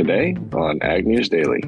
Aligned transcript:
today 0.00 0.34
on 0.54 0.80
Ag 0.80 1.06
News 1.06 1.28
Daily. 1.28 1.62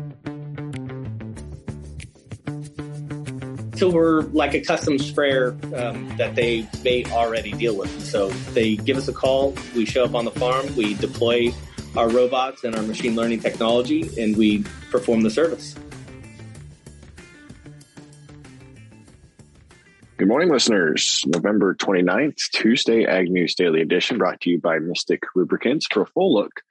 So 3.76 3.90
we're 3.90 4.22
like 4.22 4.54
a 4.54 4.60
custom 4.60 4.98
sprayer 4.98 5.50
um, 5.74 6.16
that 6.16 6.34
they 6.34 6.66
may 6.82 7.04
already 7.12 7.52
deal 7.52 7.76
with. 7.76 7.90
So 8.02 8.30
they 8.54 8.76
give 8.76 8.96
us 8.96 9.08
a 9.08 9.12
call, 9.12 9.54
we 9.74 9.84
show 9.84 10.04
up 10.04 10.14
on 10.14 10.24
the 10.24 10.30
farm, 10.30 10.74
we 10.76 10.94
deploy 10.94 11.52
our 11.94 12.08
robots 12.08 12.64
and 12.64 12.74
our 12.74 12.82
machine 12.82 13.16
learning 13.16 13.40
technology, 13.40 14.08
and 14.18 14.34
we 14.34 14.64
perform 14.90 15.20
the 15.20 15.30
service. 15.30 15.74
Good 20.16 20.28
morning, 20.28 20.50
listeners. 20.50 21.22
November 21.26 21.74
29th, 21.74 22.48
Tuesday, 22.52 23.04
Ag 23.04 23.28
News 23.30 23.54
Daily 23.56 23.82
Edition, 23.82 24.16
brought 24.16 24.40
to 24.42 24.50
you 24.50 24.58
by 24.58 24.78
Mystik 24.78 25.24
Lubricants. 25.34 25.86
For 25.90 26.02
a 26.02 26.06
full 26.06 26.32
look 26.32 26.62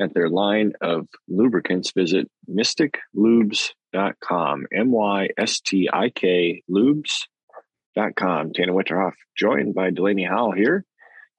at 0.00 0.14
their 0.14 0.28
line 0.28 0.72
of 0.80 1.06
lubricants, 1.28 1.92
visit 1.92 2.28
mystiklubes.com. 2.48 4.66
M 4.72 4.90
Y 4.90 5.28
S 5.36 5.60
T 5.60 5.88
I 5.92 6.08
K 6.10 6.62
lubes.com. 6.70 8.52
Tanner 8.52 8.72
Winterhoff 8.72 9.12
joined 9.36 9.74
by 9.74 9.90
Delaney 9.90 10.24
Howell 10.24 10.52
here 10.52 10.84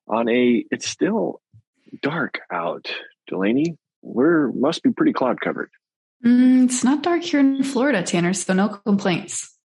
on 0.08 0.30
a, 0.30 0.64
it's 0.72 0.88
still 0.88 1.42
dark 2.02 2.40
out. 2.52 2.90
Delaney, 3.28 3.78
we're 4.02 4.52
must 4.52 4.84
be 4.84 4.92
pretty 4.92 5.14
cloud 5.14 5.40
covered. 5.42 5.70
Mm, 6.26 6.66
it's 6.66 6.84
not 6.84 7.04
dark 7.04 7.22
here 7.24 7.40
in 7.40 7.64
Florida, 7.64 8.04
Tanner, 8.04 8.34
so 8.34 8.54
no 8.54 8.70
complaints. 8.70 9.56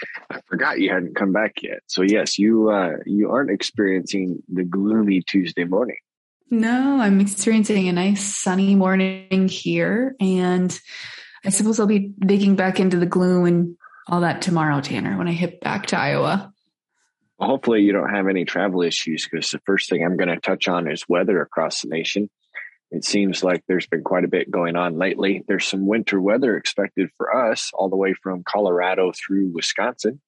I 0.30 0.40
forgot 0.46 0.80
you 0.80 0.90
hadn't 0.90 1.16
come 1.16 1.32
back 1.32 1.62
yet. 1.62 1.80
So 1.86 2.02
yes, 2.02 2.38
you 2.38 2.70
uh, 2.70 2.96
you 3.06 3.30
aren't 3.30 3.50
experiencing 3.50 4.42
the 4.52 4.64
gloomy 4.64 5.22
Tuesday 5.22 5.64
morning. 5.64 5.96
No, 6.50 7.00
I'm 7.00 7.20
experiencing 7.20 7.88
a 7.88 7.92
nice 7.92 8.22
sunny 8.22 8.74
morning 8.74 9.48
here, 9.48 10.14
and 10.20 10.78
I 11.44 11.50
suppose 11.50 11.80
I'll 11.80 11.86
be 11.86 12.12
digging 12.18 12.56
back 12.56 12.78
into 12.78 12.98
the 12.98 13.06
gloom 13.06 13.46
and 13.46 13.76
all 14.08 14.20
that 14.20 14.42
tomorrow, 14.42 14.80
Tanner, 14.80 15.16
when 15.16 15.28
I 15.28 15.32
hit 15.32 15.60
back 15.60 15.86
to 15.86 15.98
Iowa. 15.98 16.52
Hopefully, 17.38 17.80
you 17.80 17.92
don't 17.92 18.14
have 18.14 18.28
any 18.28 18.44
travel 18.44 18.82
issues 18.82 19.26
because 19.28 19.50
the 19.50 19.60
first 19.64 19.88
thing 19.88 20.04
I'm 20.04 20.16
going 20.16 20.28
to 20.28 20.38
touch 20.38 20.68
on 20.68 20.90
is 20.90 21.08
weather 21.08 21.40
across 21.40 21.80
the 21.80 21.88
nation. 21.88 22.30
It 22.92 23.04
seems 23.04 23.42
like 23.42 23.64
there's 23.66 23.86
been 23.86 24.04
quite 24.04 24.24
a 24.24 24.28
bit 24.28 24.50
going 24.50 24.76
on 24.76 24.98
lately. 24.98 25.42
There's 25.48 25.66
some 25.66 25.86
winter 25.86 26.20
weather 26.20 26.56
expected 26.56 27.08
for 27.16 27.34
us 27.34 27.70
all 27.72 27.88
the 27.88 27.96
way 27.96 28.14
from 28.22 28.44
Colorado 28.46 29.12
through 29.12 29.50
Wisconsin. 29.54 30.20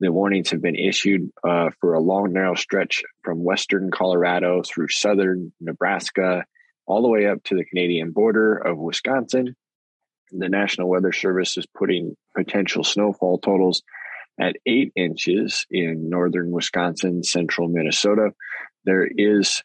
The 0.00 0.12
warnings 0.12 0.50
have 0.50 0.60
been 0.60 0.74
issued 0.74 1.30
uh, 1.46 1.70
for 1.80 1.94
a 1.94 2.00
long, 2.00 2.32
narrow 2.32 2.54
stretch 2.54 3.02
from 3.22 3.44
western 3.44 3.90
Colorado 3.90 4.62
through 4.62 4.88
southern 4.88 5.52
Nebraska, 5.60 6.44
all 6.86 7.02
the 7.02 7.08
way 7.08 7.26
up 7.26 7.42
to 7.44 7.54
the 7.54 7.64
Canadian 7.64 8.10
border 8.10 8.56
of 8.56 8.76
Wisconsin. 8.76 9.56
The 10.30 10.48
National 10.48 10.88
Weather 10.88 11.12
Service 11.12 11.56
is 11.56 11.66
putting 11.66 12.16
potential 12.36 12.82
snowfall 12.82 13.38
totals 13.38 13.82
at 14.38 14.56
eight 14.66 14.92
inches 14.96 15.64
in 15.70 16.08
northern 16.10 16.50
Wisconsin, 16.50 17.22
central 17.22 17.68
Minnesota. 17.68 18.30
There 18.84 19.06
is 19.06 19.62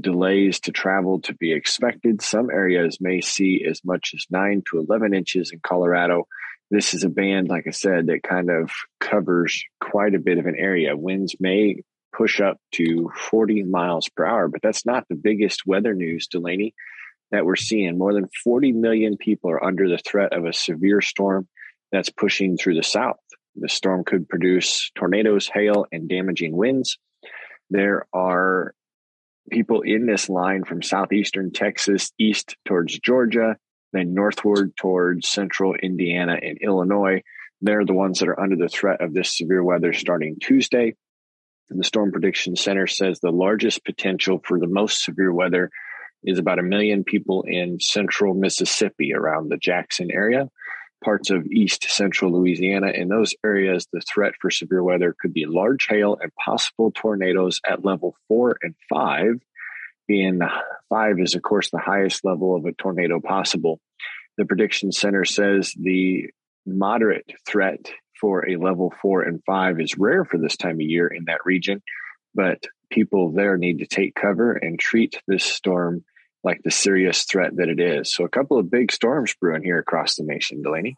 delays 0.00 0.60
to 0.60 0.72
travel 0.72 1.20
to 1.22 1.34
be 1.34 1.52
expected. 1.52 2.22
Some 2.22 2.50
areas 2.50 2.98
may 3.00 3.20
see 3.20 3.64
as 3.68 3.80
much 3.84 4.12
as 4.14 4.26
9 4.30 4.62
to 4.70 4.78
11 4.78 5.14
inches 5.14 5.50
in 5.50 5.60
Colorado. 5.60 6.26
This 6.70 6.92
is 6.92 7.02
a 7.04 7.08
band, 7.08 7.48
like 7.48 7.66
I 7.66 7.70
said, 7.70 8.08
that 8.08 8.22
kind 8.22 8.50
of 8.50 8.70
covers 9.00 9.62
quite 9.80 10.14
a 10.14 10.18
bit 10.18 10.38
of 10.38 10.46
an 10.46 10.56
area. 10.56 10.96
Winds 10.96 11.36
may 11.40 11.76
push 12.14 12.40
up 12.40 12.58
to 12.72 13.10
40 13.30 13.62
miles 13.64 14.08
per 14.08 14.26
hour, 14.26 14.48
but 14.48 14.60
that's 14.62 14.84
not 14.84 15.06
the 15.08 15.14
biggest 15.14 15.66
weather 15.66 15.94
news, 15.94 16.26
Delaney, 16.26 16.74
that 17.30 17.46
we're 17.46 17.56
seeing. 17.56 17.96
More 17.96 18.12
than 18.12 18.28
40 18.44 18.72
million 18.72 19.16
people 19.16 19.50
are 19.50 19.64
under 19.64 19.88
the 19.88 19.98
threat 19.98 20.34
of 20.34 20.44
a 20.44 20.52
severe 20.52 21.00
storm 21.00 21.48
that's 21.90 22.10
pushing 22.10 22.56
through 22.56 22.74
the 22.74 22.82
south. 22.82 23.16
The 23.56 23.68
storm 23.68 24.04
could 24.04 24.28
produce 24.28 24.90
tornadoes, 24.94 25.48
hail, 25.48 25.86
and 25.90 26.08
damaging 26.08 26.56
winds. 26.56 26.98
There 27.70 28.06
are 28.12 28.74
people 29.50 29.80
in 29.82 30.06
this 30.06 30.28
line 30.28 30.64
from 30.64 30.82
southeastern 30.82 31.50
Texas 31.50 32.12
east 32.18 32.56
towards 32.66 32.98
Georgia, 32.98 33.56
then 33.92 34.14
northward 34.14 34.76
towards 34.76 35.28
central 35.28 35.74
Indiana 35.74 36.38
and 36.40 36.58
Illinois. 36.58 37.22
They're 37.60 37.84
the 37.84 37.94
ones 37.94 38.20
that 38.20 38.28
are 38.28 38.40
under 38.40 38.56
the 38.56 38.68
threat 38.68 39.00
of 39.00 39.12
this 39.12 39.36
severe 39.36 39.62
weather 39.62 39.92
starting 39.92 40.36
Tuesday. 40.40 40.94
And 41.70 41.78
the 41.78 41.84
Storm 41.84 42.12
Prediction 42.12 42.56
Center 42.56 42.86
says 42.86 43.20
the 43.20 43.30
largest 43.30 43.84
potential 43.84 44.40
for 44.44 44.58
the 44.58 44.66
most 44.66 45.04
severe 45.04 45.32
weather 45.32 45.70
is 46.24 46.38
about 46.38 46.58
a 46.58 46.62
million 46.62 47.04
people 47.04 47.44
in 47.46 47.78
central 47.80 48.34
Mississippi 48.34 49.12
around 49.14 49.48
the 49.48 49.56
Jackson 49.56 50.10
area 50.10 50.48
parts 51.02 51.30
of 51.30 51.46
east 51.46 51.84
central 51.90 52.32
Louisiana. 52.32 52.90
In 52.90 53.08
those 53.08 53.34
areas, 53.44 53.86
the 53.92 54.00
threat 54.00 54.34
for 54.40 54.50
severe 54.50 54.82
weather 54.82 55.14
could 55.18 55.32
be 55.32 55.46
large 55.46 55.86
hail 55.88 56.18
and 56.20 56.32
possible 56.34 56.90
tornadoes 56.90 57.60
at 57.68 57.84
level 57.84 58.16
four 58.26 58.56
and 58.62 58.74
five. 58.88 59.40
Being 60.08 60.40
five 60.88 61.20
is, 61.20 61.34
of 61.34 61.42
course, 61.42 61.70
the 61.70 61.78
highest 61.78 62.24
level 62.24 62.56
of 62.56 62.64
a 62.64 62.72
tornado 62.72 63.20
possible. 63.20 63.78
The 64.38 64.46
prediction 64.46 64.90
center 64.90 65.24
says 65.24 65.72
the 65.78 66.30
moderate 66.66 67.30
threat 67.46 67.90
for 68.20 68.48
a 68.48 68.56
level 68.56 68.92
four 69.00 69.22
and 69.22 69.42
five 69.44 69.80
is 69.80 69.98
rare 69.98 70.24
for 70.24 70.38
this 70.38 70.56
time 70.56 70.76
of 70.76 70.80
year 70.80 71.06
in 71.06 71.26
that 71.26 71.44
region, 71.44 71.82
but 72.34 72.64
people 72.90 73.32
there 73.32 73.56
need 73.56 73.78
to 73.78 73.86
take 73.86 74.14
cover 74.14 74.52
and 74.52 74.78
treat 74.78 75.20
this 75.26 75.44
storm 75.44 76.04
like 76.44 76.62
the 76.62 76.70
serious 76.70 77.24
threat 77.24 77.56
that 77.56 77.68
it 77.68 77.80
is. 77.80 78.12
So 78.12 78.24
a 78.24 78.28
couple 78.28 78.58
of 78.58 78.70
big 78.70 78.92
storms 78.92 79.34
brewing 79.40 79.62
here 79.62 79.78
across 79.78 80.16
the 80.16 80.24
nation, 80.24 80.62
Delaney. 80.62 80.96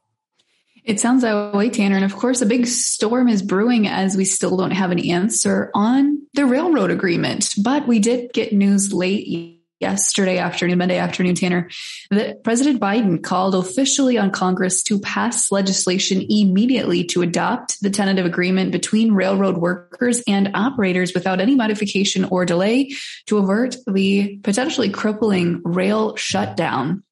It 0.85 1.01
sounds 1.01 1.23
that 1.23 1.55
way, 1.55 1.69
Tanner. 1.71 1.97
And 1.97 2.05
of 2.05 2.17
course, 2.17 2.41
a 2.41 2.47
big 2.47 2.67
storm 2.67 3.29
is 3.29 3.43
brewing 3.43 3.87
as 3.87 4.17
we 4.17 4.25
still 4.25 4.57
don't 4.57 4.71
have 4.71 4.91
an 4.91 5.01
answer 5.01 5.71
on 5.75 6.20
the 6.35 6.47
railroad 6.47 6.91
agreement. 6.91 7.55
But 7.63 7.87
we 7.87 7.99
did 7.99 8.33
get 8.33 8.53
news 8.53 8.93
late 8.93 9.61
yesterday 9.81 10.37
afternoon, 10.39 10.79
Monday 10.79 10.99
afternoon, 10.99 11.35
Tanner, 11.35 11.71
that 12.11 12.45
President 12.45 12.81
Biden 12.81 13.23
called 13.23 13.55
officially 13.55 14.19
on 14.19 14.31
Congress 14.31 14.83
to 14.85 15.01
pass 15.01 15.51
legislation 15.51 16.25
immediately 16.29 17.05
to 17.05 17.23
adopt 17.23 17.81
the 17.81 17.91
tentative 17.91 18.27
agreement 18.27 18.73
between 18.73 19.13
railroad 19.13 19.57
workers 19.57 20.23
and 20.29 20.51
operators 20.55 21.15
without 21.15 21.41
any 21.41 21.55
modification 21.55 22.25
or 22.25 22.45
delay 22.45 22.93
to 23.27 23.39
avert 23.39 23.77
the 23.87 24.39
potentially 24.43 24.91
crippling 24.91 25.63
rail 25.65 26.15
shutdown. 26.17 27.03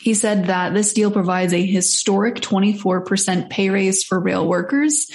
He 0.00 0.14
said 0.14 0.46
that 0.46 0.74
this 0.74 0.94
deal 0.94 1.12
provides 1.12 1.52
a 1.52 1.64
historic 1.64 2.36
24% 2.36 3.48
pay 3.48 3.70
raise 3.70 4.02
for 4.02 4.18
rail 4.18 4.46
workers 4.48 5.08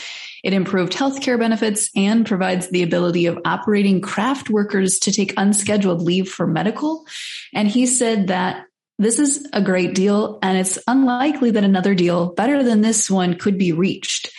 it 0.47 0.53
improved 0.53 0.93
healthcare 0.93 1.37
benefits 1.37 1.89
and 1.93 2.25
provides 2.25 2.69
the 2.69 2.81
ability 2.81 3.25
of 3.25 3.37
operating 3.43 3.99
craft 3.99 4.49
workers 4.49 4.99
to 4.99 5.11
take 5.11 5.33
unscheduled 5.35 6.01
leave 6.01 6.29
for 6.29 6.47
medical. 6.47 7.05
And 7.53 7.67
he 7.67 7.85
said 7.85 8.27
that 8.27 8.63
this 8.97 9.19
is 9.19 9.45
a 9.51 9.61
great 9.61 9.93
deal 9.93 10.39
and 10.41 10.57
it's 10.57 10.79
unlikely 10.87 11.51
that 11.51 11.65
another 11.65 11.93
deal 11.93 12.33
better 12.33 12.63
than 12.63 12.79
this 12.79 13.11
one 13.11 13.37
could 13.37 13.57
be 13.57 13.73
reached. 13.73 14.31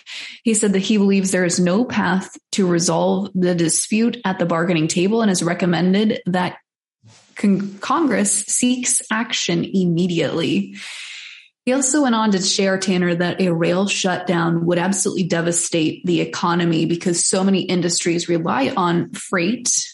He 0.44 0.54
said 0.54 0.72
that 0.72 0.78
he 0.78 0.96
believes 0.96 1.30
there 1.30 1.44
is 1.44 1.60
no 1.60 1.84
path 1.84 2.34
to 2.52 2.66
resolve 2.66 3.30
the 3.34 3.54
dispute 3.54 4.16
at 4.24 4.38
the 4.38 4.46
bargaining 4.46 4.88
table 4.88 5.20
and 5.20 5.28
has 5.28 5.42
recommended 5.42 6.22
that 6.24 6.56
con- 7.36 7.76
Congress 7.80 8.46
seeks 8.46 9.02
action 9.12 9.62
immediately. 9.62 10.74
He 11.68 11.74
also 11.74 12.04
went 12.04 12.14
on 12.14 12.30
to 12.30 12.40
share, 12.40 12.78
Tanner, 12.78 13.14
that 13.14 13.42
a 13.42 13.52
rail 13.52 13.88
shutdown 13.88 14.64
would 14.64 14.78
absolutely 14.78 15.24
devastate 15.24 16.02
the 16.06 16.22
economy 16.22 16.86
because 16.86 17.28
so 17.28 17.44
many 17.44 17.60
industries 17.60 18.26
rely 18.26 18.72
on 18.74 19.12
freight 19.12 19.86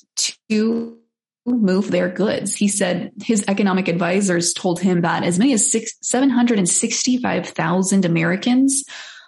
to 0.51 0.97
move 1.45 1.91
their 1.91 2.09
goods. 2.09 2.55
He 2.55 2.69
said 2.69 3.11
his 3.21 3.45
economic 3.49 3.89
advisors 3.89 4.53
told 4.53 4.79
him 4.79 5.01
that 5.01 5.25
as 5.25 5.37
many 5.37 5.53
as 5.53 5.69
765,000 6.01 8.05
Americans 8.05 8.85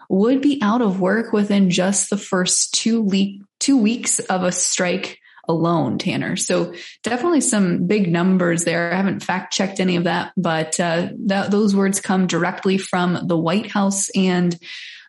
would 0.09 0.41
be 0.41 0.61
out 0.63 0.83
of 0.83 1.01
work 1.01 1.33
within 1.33 1.69
just 1.69 2.11
the 2.11 2.17
first 2.17 2.73
two, 2.73 3.05
le- 3.05 3.45
two 3.59 3.77
weeks 3.77 4.21
of 4.21 4.45
a 4.45 4.53
strike 4.53 5.19
alone, 5.49 5.99
Tanner. 5.99 6.37
So 6.37 6.75
definitely 7.03 7.41
some 7.41 7.87
big 7.87 8.11
numbers 8.11 8.65
there. 8.65 8.93
I 8.93 8.97
haven't 8.97 9.23
fact 9.23 9.53
checked 9.53 9.81
any 9.81 9.97
of 9.97 10.05
that, 10.05 10.33
but 10.37 10.79
uh, 10.81 11.09
those 11.17 11.75
words 11.75 12.01
come 12.01 12.27
directly 12.27 12.79
from 12.79 13.27
the 13.27 13.37
White 13.37 13.71
House 13.71 14.11
and 14.11 14.59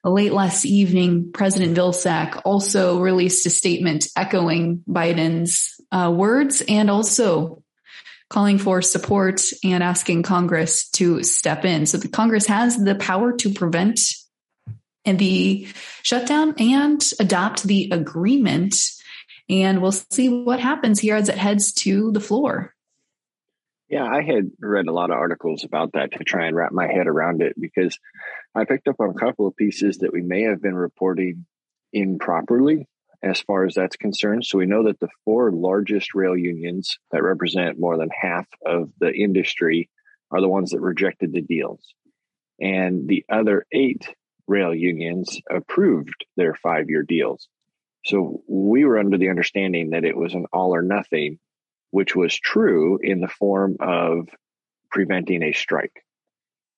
late 0.04 0.34
last 0.34 0.66
evening, 0.66 1.32
President 1.34 1.78
Vilsack 1.78 2.42
also 2.46 3.00
released 3.00 3.46
a 3.46 3.50
statement 3.50 4.08
echoing 4.16 4.84
Biden's 4.88 5.80
uh, 5.92 6.12
words 6.16 6.64
and 6.68 6.90
also 6.90 7.64
calling 8.30 8.58
for 8.58 8.82
support 8.82 9.42
and 9.64 9.82
asking 9.84 10.24
Congress 10.24 10.90
to 10.92 11.24
step 11.24 11.66
in. 11.66 11.86
So 11.86 11.98
the 11.98 12.10
Congress 12.10 12.46
has 12.48 12.78
the 12.78 12.96
power 12.96 13.34
to 13.38 13.54
prevent 13.54 14.00
and 15.06 15.18
the 15.18 15.68
shutdown 16.04 16.56
and 16.60 17.02
adopt 17.20 17.64
the 17.64 17.90
agreement 17.94 18.76
and 19.50 19.82
we'll 19.82 19.92
see 19.92 20.30
what 20.30 20.60
happens 20.60 21.00
here 21.00 21.16
as 21.16 21.30
it 21.30 21.38
heads 21.38 21.72
to 21.74 22.12
the 22.12 22.20
floor. 22.20 22.74
Yeah, 23.90 24.04
I 24.04 24.22
had 24.22 24.52
read 24.60 24.88
a 24.88 24.94
lot 24.94 25.12
of 25.12 25.18
articles 25.18 25.64
about 25.64 25.94
that 25.94 26.12
to 26.12 26.24
try 26.24 26.48
and 26.48 26.56
wrap 26.56 26.74
my 26.74 26.88
head 26.88 27.08
around 27.08 27.42
it 27.42 27.56
because 27.60 27.98
I 28.54 28.66
picked 28.66 28.88
up 28.88 29.00
on 29.00 29.12
a 29.12 29.20
couple 29.20 29.48
of 29.48 29.56
pieces 29.56 30.00
that 30.00 30.12
we 30.12 30.22
may 30.22 30.44
have 30.44 30.62
been 30.62 30.76
reporting 30.76 31.46
improperly 31.94 32.88
as 33.24 33.40
far 33.42 33.66
as 33.66 33.76
that's 33.76 33.96
concerned. 33.96 34.46
So 34.46 34.58
we 34.58 34.66
know 34.66 34.84
that 34.84 35.00
the 35.00 35.08
four 35.24 35.52
largest 35.52 36.14
rail 36.14 36.36
unions 36.36 36.98
that 37.12 37.24
represent 37.24 37.80
more 37.80 37.98
than 37.98 38.10
half 38.10 38.46
of 38.66 38.92
the 39.00 39.12
industry 39.14 39.90
are 40.32 40.42
the 40.42 40.50
ones 40.50 40.72
that 40.72 40.82
rejected 40.82 41.32
the 41.32 41.42
deals. 41.42 41.82
And 42.60 43.08
the 43.08 43.24
other 43.32 43.66
eight 43.72 44.14
rail 44.48 44.74
unions 44.74 45.40
approved 45.50 46.26
their 46.36 46.56
five 46.56 46.90
year 46.90 47.04
deals. 47.04 47.48
So 48.08 48.42
we 48.48 48.86
were 48.86 48.98
under 48.98 49.18
the 49.18 49.30
understanding 49.30 49.92
that 49.92 50.06
it 50.06 50.16
was 50.16 50.34
an 50.34 50.46
all 50.54 50.74
or 50.74 50.82
nothing 50.82 51.40
which 51.92 52.16
was 52.16 52.38
true 52.38 53.00
in 53.02 53.22
the 53.22 53.28
form 53.28 53.78
of 53.80 54.30
preventing 54.92 55.44
a 55.44 55.54
strike. 55.54 56.04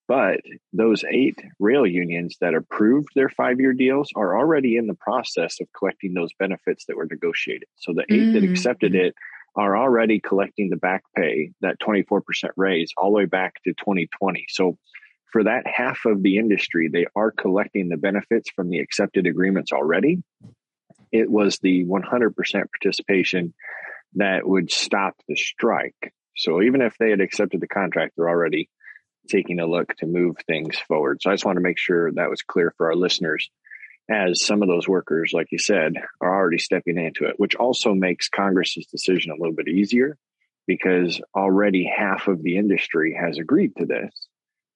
But 0.08 0.40
those 0.72 1.04
eight 1.08 1.38
rail 1.60 1.86
unions 1.86 2.36
that 2.40 2.54
approved 2.54 3.10
their 3.14 3.28
five 3.28 3.60
year 3.60 3.72
deals 3.72 4.10
are 4.16 4.36
already 4.36 4.76
in 4.76 4.88
the 4.88 4.94
process 4.94 5.60
of 5.60 5.68
collecting 5.76 6.14
those 6.14 6.32
benefits 6.36 6.84
that 6.86 6.96
were 6.96 7.06
negotiated. 7.08 7.68
So 7.76 7.92
the 7.92 8.02
8 8.02 8.08
mm-hmm. 8.08 8.32
that 8.32 8.44
accepted 8.44 8.94
it 8.96 9.14
are 9.54 9.76
already 9.76 10.18
collecting 10.18 10.68
the 10.68 10.76
back 10.76 11.02
pay, 11.16 11.52
that 11.60 11.78
24% 11.80 12.22
raise, 12.56 12.92
all 12.96 13.10
the 13.10 13.18
way 13.18 13.24
back 13.26 13.54
to 13.64 13.72
2020. 13.74 14.46
So 14.48 14.76
for 15.32 15.44
that 15.44 15.64
half 15.66 16.00
of 16.06 16.22
the 16.24 16.38
industry, 16.38 16.88
they 16.88 17.06
are 17.14 17.30
collecting 17.30 17.88
the 17.88 17.96
benefits 17.96 18.50
from 18.50 18.68
the 18.68 18.80
accepted 18.80 19.26
agreements 19.26 19.72
already. 19.72 20.22
It 21.12 21.30
was 21.30 21.58
the 21.58 21.84
100% 21.84 22.34
participation 22.34 23.54
that 24.14 24.46
would 24.46 24.70
stop 24.70 25.14
the 25.28 25.36
strike. 25.36 26.12
So 26.36 26.62
even 26.62 26.82
if 26.82 26.96
they 26.98 27.10
had 27.10 27.20
accepted 27.20 27.60
the 27.60 27.68
contract, 27.68 28.14
they're 28.16 28.28
already 28.28 28.68
taking 29.28 29.60
a 29.60 29.66
look 29.66 29.94
to 29.96 30.06
move 30.06 30.36
things 30.46 30.78
forward. 30.78 31.20
So 31.20 31.30
I 31.30 31.34
just 31.34 31.44
want 31.44 31.56
to 31.56 31.62
make 31.62 31.78
sure 31.78 32.10
that 32.12 32.30
was 32.30 32.42
clear 32.42 32.72
for 32.76 32.88
our 32.88 32.96
listeners 32.96 33.50
as 34.10 34.44
some 34.44 34.62
of 34.62 34.68
those 34.68 34.88
workers, 34.88 35.30
like 35.32 35.48
you 35.52 35.58
said, 35.58 35.94
are 36.20 36.34
already 36.34 36.58
stepping 36.58 36.98
into 36.98 37.26
it, 37.26 37.34
which 37.38 37.54
also 37.54 37.94
makes 37.94 38.28
Congress's 38.28 38.86
decision 38.86 39.30
a 39.30 39.40
little 39.40 39.54
bit 39.54 39.68
easier 39.68 40.16
because 40.66 41.20
already 41.34 41.84
half 41.84 42.26
of 42.26 42.42
the 42.42 42.56
industry 42.56 43.16
has 43.20 43.38
agreed 43.38 43.72
to 43.76 43.86
this. 43.86 44.10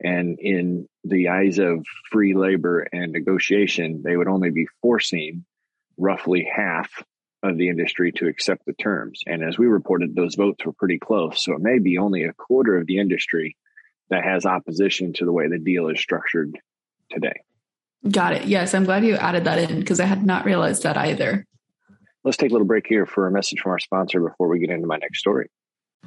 And 0.03 0.39
in 0.41 0.87
the 1.03 1.29
eyes 1.29 1.59
of 1.59 1.85
free 2.13 2.35
labor 2.35 2.87
and 2.93 3.13
negotiation, 3.13 4.03
they 4.05 4.17
would 4.17 4.29
only 4.29 4.51
be 4.51 4.67
forcing 4.83 5.45
roughly 5.97 6.49
half 6.51 6.91
of 7.43 7.59
the 7.59 7.69
industry 7.69 8.13
to 8.13 8.27
accept 8.27 8.65
the 8.65 8.73
terms. 8.73 9.23
And 9.27 9.43
as 9.45 9.59
we 9.59 9.67
reported, 9.67 10.15
those 10.15 10.35
votes 10.35 10.65
were 10.65 10.73
pretty 10.73 10.99
close. 10.99 11.45
So 11.45 11.53
it 11.53 11.61
may 11.61 11.79
be 11.79 11.99
only 11.99 12.25
a 12.25 12.33
quarter 12.33 12.79
of 12.79 12.87
the 12.87 12.99
industry 12.99 13.57
that 14.11 14.25
has 14.25 14.47
opposition 14.47 15.13
to 15.15 15.25
the 15.25 15.33
way 15.33 15.49
the 15.49 15.59
deal 15.59 15.89
is 15.89 16.01
structured 16.01 16.59
today. 17.11 17.43
Got 18.11 18.35
it. 18.35 18.45
Yes, 18.47 18.75
I'm 18.75 18.85
glad 18.85 19.05
you 19.05 19.15
added 19.15 19.45
that 19.45 19.59
in 19.59 19.81
because 19.81 20.01
I 20.01 20.05
had 20.05 20.25
not 20.25 20.45
realized 20.45 20.83
that 20.83 20.97
either. 20.97 21.47
Let's 22.23 22.37
take 22.37 22.51
a 22.51 22.55
little 22.55 22.67
break 22.67 22.87
here 22.87 23.07
for 23.07 23.27
a 23.27 23.31
message 23.31 23.61
from 23.61 23.73
our 23.73 23.79
sponsor 23.79 24.21
before 24.21 24.49
we 24.49 24.59
get 24.59 24.71
into 24.71 24.87
my 24.87 24.97
next 24.97 25.19
story. 25.19 25.49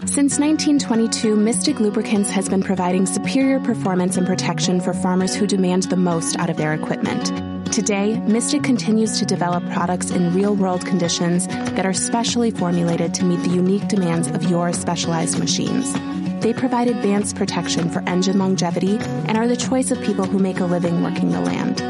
Since 0.05 0.39
1922, 0.39 1.35
Mystik 1.35 1.79
Lubricants 1.79 2.29
has 2.29 2.47
been 2.47 2.61
providing 2.61 3.07
superior 3.07 3.59
performance 3.59 4.15
and 4.15 4.27
protection 4.27 4.79
for 4.79 4.93
farmers 4.93 5.35
who 5.35 5.47
demand 5.47 5.83
the 5.83 5.95
most 5.95 6.37
out 6.37 6.51
of 6.51 6.57
their 6.57 6.73
equipment. 6.73 7.31
Today, 7.77 8.19
Mystik 8.25 8.63
continues 8.63 9.19
to 9.19 9.25
develop 9.27 9.63
products 9.69 10.09
in 10.09 10.33
real 10.33 10.55
world 10.55 10.83
conditions 10.83 11.45
that 11.45 11.85
are 11.85 11.93
specially 11.93 12.49
formulated 12.49 13.13
to 13.13 13.23
meet 13.23 13.39
the 13.43 13.53
unique 13.53 13.87
demands 13.87 14.29
of 14.29 14.41
your 14.45 14.73
specialized 14.73 15.37
machines. 15.37 15.93
They 16.41 16.53
provide 16.53 16.87
advanced 16.87 17.35
protection 17.35 17.91
for 17.91 18.01
engine 18.09 18.39
longevity 18.39 18.97
and 18.97 19.37
are 19.37 19.47
the 19.47 19.55
choice 19.55 19.91
of 19.91 20.01
people 20.01 20.25
who 20.25 20.39
make 20.39 20.59
a 20.59 20.65
living 20.65 21.03
working 21.03 21.29
the 21.29 21.39
land. 21.39 21.83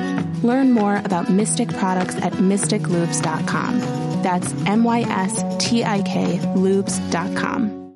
Learn 0.43 0.73
more 0.73 0.97
about 1.05 1.27
Mystik 1.27 1.73
products 1.79 2.17
at 2.17 2.33
mystiklubes.com. 2.33 3.79
That's 4.23 4.51
M 4.65 4.83
Y 4.83 5.03
S 5.07 5.41
T 5.57 5.85
I 5.85 6.01
K 6.01 6.37
lubes.com. 6.55 7.86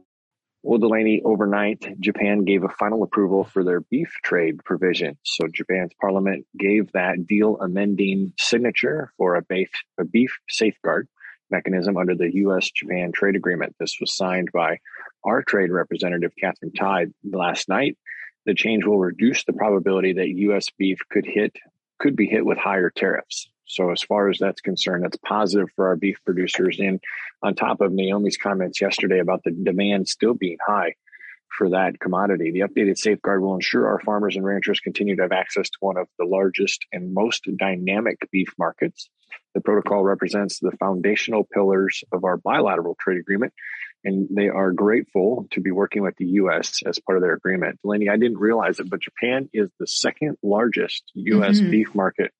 Well, 0.63 0.77
Delaney, 0.77 1.23
overnight, 1.25 1.99
Japan 1.99 2.45
gave 2.45 2.63
a 2.63 2.69
final 2.69 3.01
approval 3.01 3.43
for 3.43 3.63
their 3.63 3.81
beef 3.81 4.13
trade 4.23 4.63
provision. 4.63 5.17
So 5.23 5.47
Japan's 5.51 5.91
parliament 5.99 6.45
gave 6.57 6.91
that 6.91 7.25
deal 7.25 7.57
amending 7.59 8.33
signature 8.37 9.11
for 9.17 9.35
a 9.35 9.41
beef, 9.41 9.71
a 9.99 10.05
beef 10.05 10.37
safeguard 10.47 11.07
mechanism 11.49 11.97
under 11.97 12.13
the 12.13 12.33
U.S. 12.35 12.69
Japan 12.69 13.11
trade 13.11 13.35
agreement. 13.35 13.75
This 13.79 13.97
was 13.99 14.15
signed 14.15 14.49
by 14.53 14.77
our 15.23 15.41
trade 15.41 15.71
representative, 15.71 16.31
Katherine 16.39 16.73
Tai, 16.73 17.07
last 17.23 17.67
night. 17.67 17.97
The 18.45 18.53
change 18.53 18.85
will 18.85 18.99
reduce 18.99 19.43
the 19.43 19.53
probability 19.53 20.13
that 20.13 20.29
U.S. 20.29 20.67
beef 20.77 20.99
could 21.09 21.25
hit 21.25 21.57
could 21.99 22.15
be 22.15 22.25
hit 22.25 22.45
with 22.45 22.57
higher 22.57 22.89
tariffs. 22.89 23.50
So 23.71 23.91
as 23.91 24.01
far 24.01 24.29
as 24.29 24.37
that's 24.37 24.59
concerned, 24.59 25.05
that's 25.05 25.17
positive 25.17 25.69
for 25.75 25.87
our 25.87 25.95
beef 25.95 26.17
producers. 26.25 26.77
And 26.79 26.99
on 27.41 27.55
top 27.55 27.79
of 27.79 27.93
Naomi's 27.93 28.35
comments 28.35 28.81
yesterday 28.81 29.19
about 29.19 29.43
the 29.45 29.51
demand 29.51 30.09
still 30.09 30.33
being 30.33 30.57
high 30.65 30.95
for 31.57 31.69
that 31.69 31.99
commodity, 31.99 32.51
the 32.51 32.61
updated 32.61 32.97
safeguard 32.97 33.41
will 33.41 33.55
ensure 33.55 33.87
our 33.87 33.99
farmers 34.01 34.35
and 34.35 34.43
ranchers 34.43 34.81
continue 34.81 35.15
to 35.15 35.21
have 35.21 35.31
access 35.31 35.69
to 35.69 35.77
one 35.79 35.97
of 35.97 36.07
the 36.19 36.25
largest 36.25 36.85
and 36.91 37.13
most 37.13 37.47
dynamic 37.57 38.17
beef 38.29 38.49
markets. 38.59 39.09
The 39.53 39.61
protocol 39.61 40.03
represents 40.03 40.59
the 40.59 40.71
foundational 40.71 41.45
pillars 41.45 42.03
of 42.11 42.25
our 42.25 42.35
bilateral 42.35 42.97
trade 42.99 43.19
agreement, 43.19 43.53
and 44.03 44.27
they 44.29 44.49
are 44.49 44.73
grateful 44.73 45.47
to 45.51 45.61
be 45.61 45.71
working 45.71 46.03
with 46.03 46.17
the 46.17 46.25
U.S. 46.25 46.81
as 46.85 46.99
part 46.99 47.17
of 47.17 47.21
their 47.21 47.33
agreement. 47.33 47.79
Delaney, 47.81 48.09
I 48.09 48.17
didn't 48.17 48.39
realize 48.39 48.79
it, 48.79 48.89
but 48.89 48.99
Japan 49.01 49.49
is 49.53 49.69
the 49.79 49.87
second 49.87 50.37
largest 50.43 51.03
U.S. 51.13 51.59
Mm-hmm. 51.59 51.71
beef 51.71 51.95
market 51.95 52.33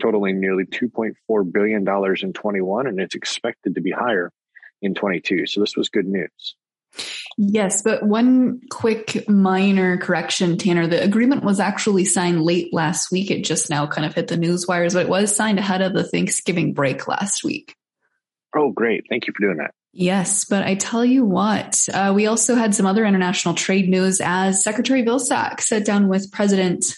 totaling 0.00 0.40
nearly 0.40 0.64
$2.4 0.64 1.52
billion 1.52 1.86
in 2.22 2.32
21, 2.32 2.86
and 2.86 3.00
it's 3.00 3.14
expected 3.14 3.74
to 3.74 3.80
be 3.80 3.90
higher 3.90 4.32
in 4.82 4.94
22. 4.94 5.46
So 5.46 5.60
this 5.60 5.76
was 5.76 5.88
good 5.88 6.06
news. 6.06 6.56
Yes, 7.38 7.82
but 7.82 8.02
one 8.02 8.60
quick 8.70 9.28
minor 9.28 9.96
correction, 9.98 10.58
Tanner. 10.58 10.86
The 10.86 11.02
agreement 11.02 11.44
was 11.44 11.60
actually 11.60 12.04
signed 12.04 12.42
late 12.42 12.74
last 12.74 13.12
week. 13.12 13.30
It 13.30 13.44
just 13.44 13.70
now 13.70 13.86
kind 13.86 14.04
of 14.04 14.14
hit 14.14 14.28
the 14.28 14.36
news 14.36 14.66
wires, 14.66 14.94
but 14.94 15.06
it 15.06 15.08
was 15.08 15.34
signed 15.34 15.58
ahead 15.58 15.82
of 15.82 15.92
the 15.92 16.04
Thanksgiving 16.04 16.74
break 16.74 17.06
last 17.06 17.44
week. 17.44 17.76
Oh, 18.56 18.72
great. 18.72 19.04
Thank 19.08 19.26
you 19.26 19.32
for 19.36 19.46
doing 19.46 19.58
that. 19.58 19.72
Yes, 19.92 20.44
but 20.44 20.64
I 20.64 20.76
tell 20.76 21.04
you 21.04 21.24
what, 21.24 21.88
uh, 21.92 22.12
we 22.14 22.26
also 22.26 22.54
had 22.54 22.74
some 22.74 22.86
other 22.86 23.04
international 23.04 23.54
trade 23.54 23.88
news 23.88 24.20
as 24.22 24.62
Secretary 24.62 25.02
Vilsack 25.02 25.60
sat 25.60 25.84
down 25.84 26.08
with 26.08 26.30
President 26.30 26.94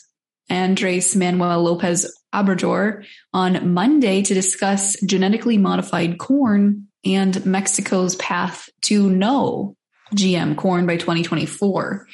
Andres 0.51 1.17
Manuel 1.17 1.63
Lopez 1.63 2.11
Obrador 2.33 3.05
on 3.33 3.73
Monday 3.73 4.23
to 4.23 4.35
discuss 4.35 5.01
genetically 5.01 5.59
modified 5.59 6.19
corn 6.19 6.89
and 7.05 7.45
Mexico's 7.45 8.17
path 8.17 8.69
to 8.83 9.11
no 9.11 9.77
GM 10.15 10.57
corn 10.57 10.87
by 10.87 10.97
2024. 10.97 12.07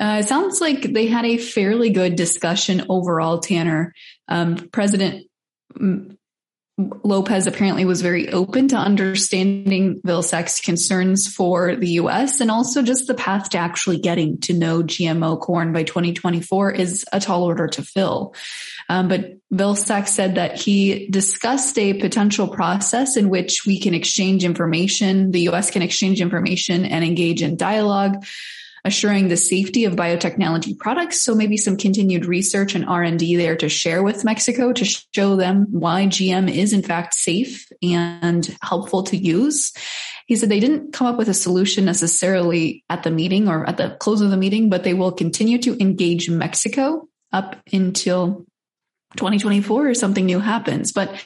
Uh, 0.00 0.16
it 0.20 0.28
sounds 0.28 0.60
like 0.60 0.82
they 0.82 1.06
had 1.06 1.24
a 1.24 1.38
fairly 1.38 1.90
good 1.90 2.16
discussion 2.16 2.84
overall, 2.88 3.38
Tanner. 3.38 3.94
Um, 4.28 4.56
President 4.72 5.26
Lopez 6.76 7.46
apparently 7.46 7.84
was 7.84 8.02
very 8.02 8.30
open 8.30 8.66
to 8.68 8.76
understanding 8.76 10.00
Vilsack's 10.00 10.60
concerns 10.60 11.32
for 11.32 11.76
the 11.76 11.90
U.S. 11.90 12.40
and 12.40 12.50
also 12.50 12.82
just 12.82 13.06
the 13.06 13.14
path 13.14 13.50
to 13.50 13.58
actually 13.58 14.00
getting 14.00 14.38
to 14.40 14.54
no 14.54 14.82
GMO 14.82 15.40
corn 15.40 15.72
by 15.72 15.84
2024 15.84 16.72
is 16.72 17.04
a 17.12 17.20
tall 17.20 17.44
order 17.44 17.68
to 17.68 17.82
fill. 17.82 18.34
Um, 18.88 19.06
but 19.06 19.38
Vilsack 19.52 20.08
said 20.08 20.34
that 20.34 20.60
he 20.60 21.06
discussed 21.10 21.78
a 21.78 21.94
potential 21.94 22.48
process 22.48 23.16
in 23.16 23.28
which 23.28 23.64
we 23.64 23.78
can 23.78 23.94
exchange 23.94 24.44
information, 24.44 25.30
the 25.30 25.42
U.S. 25.42 25.70
can 25.70 25.82
exchange 25.82 26.20
information 26.20 26.84
and 26.84 27.04
engage 27.04 27.40
in 27.40 27.56
dialogue 27.56 28.24
assuring 28.84 29.28
the 29.28 29.36
safety 29.36 29.86
of 29.86 29.94
biotechnology 29.94 30.78
products. 30.78 31.22
So 31.22 31.34
maybe 31.34 31.56
some 31.56 31.76
continued 31.76 32.26
research 32.26 32.74
and 32.74 32.84
R&D 32.84 33.36
there 33.36 33.56
to 33.56 33.68
share 33.68 34.02
with 34.02 34.24
Mexico 34.24 34.72
to 34.72 34.84
show 34.84 35.36
them 35.36 35.66
why 35.70 36.06
GM 36.06 36.54
is 36.54 36.72
in 36.72 36.82
fact 36.82 37.14
safe 37.14 37.66
and 37.82 38.56
helpful 38.62 39.04
to 39.04 39.16
use. 39.16 39.72
He 40.26 40.36
said 40.36 40.48
they 40.48 40.60
didn't 40.60 40.92
come 40.92 41.06
up 41.06 41.16
with 41.16 41.28
a 41.28 41.34
solution 41.34 41.84
necessarily 41.84 42.84
at 42.90 43.02
the 43.02 43.10
meeting 43.10 43.48
or 43.48 43.68
at 43.68 43.76
the 43.76 43.96
close 44.00 44.20
of 44.20 44.30
the 44.30 44.36
meeting, 44.36 44.68
but 44.68 44.84
they 44.84 44.94
will 44.94 45.12
continue 45.12 45.58
to 45.58 45.80
engage 45.80 46.28
Mexico 46.28 47.08
up 47.32 47.56
until 47.72 48.46
2024 49.16 49.88
or 49.88 49.94
something 49.94 50.26
new 50.26 50.40
happens. 50.40 50.92
But 50.92 51.24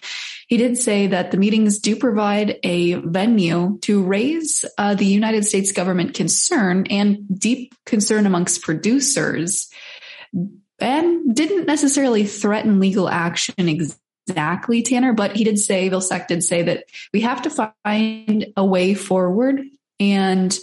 he 0.48 0.56
did 0.56 0.78
say 0.78 1.08
that 1.08 1.30
the 1.30 1.36
meetings 1.36 1.78
do 1.78 1.94
provide 1.94 2.58
a 2.62 2.94
venue 2.94 3.78
to 3.82 4.02
raise 4.02 4.64
uh, 4.78 4.94
the 4.94 5.04
United 5.04 5.44
States 5.44 5.72
government 5.72 6.14
concern 6.14 6.86
and 6.88 7.38
deep 7.38 7.74
concern 7.84 8.24
amongst 8.24 8.62
producers 8.62 9.70
and 10.78 11.36
didn't 11.36 11.66
necessarily 11.66 12.24
threaten 12.24 12.80
legal 12.80 13.10
action 13.10 13.68
exactly, 13.68 14.82
Tanner, 14.82 15.12
but 15.12 15.36
he 15.36 15.44
did 15.44 15.58
say, 15.58 15.90
Vilsack 15.90 16.28
did 16.28 16.42
say 16.42 16.62
that 16.62 16.84
we 17.12 17.20
have 17.20 17.42
to 17.42 17.50
find 17.84 18.46
a 18.56 18.64
way 18.64 18.94
forward 18.94 19.60
and 20.00 20.58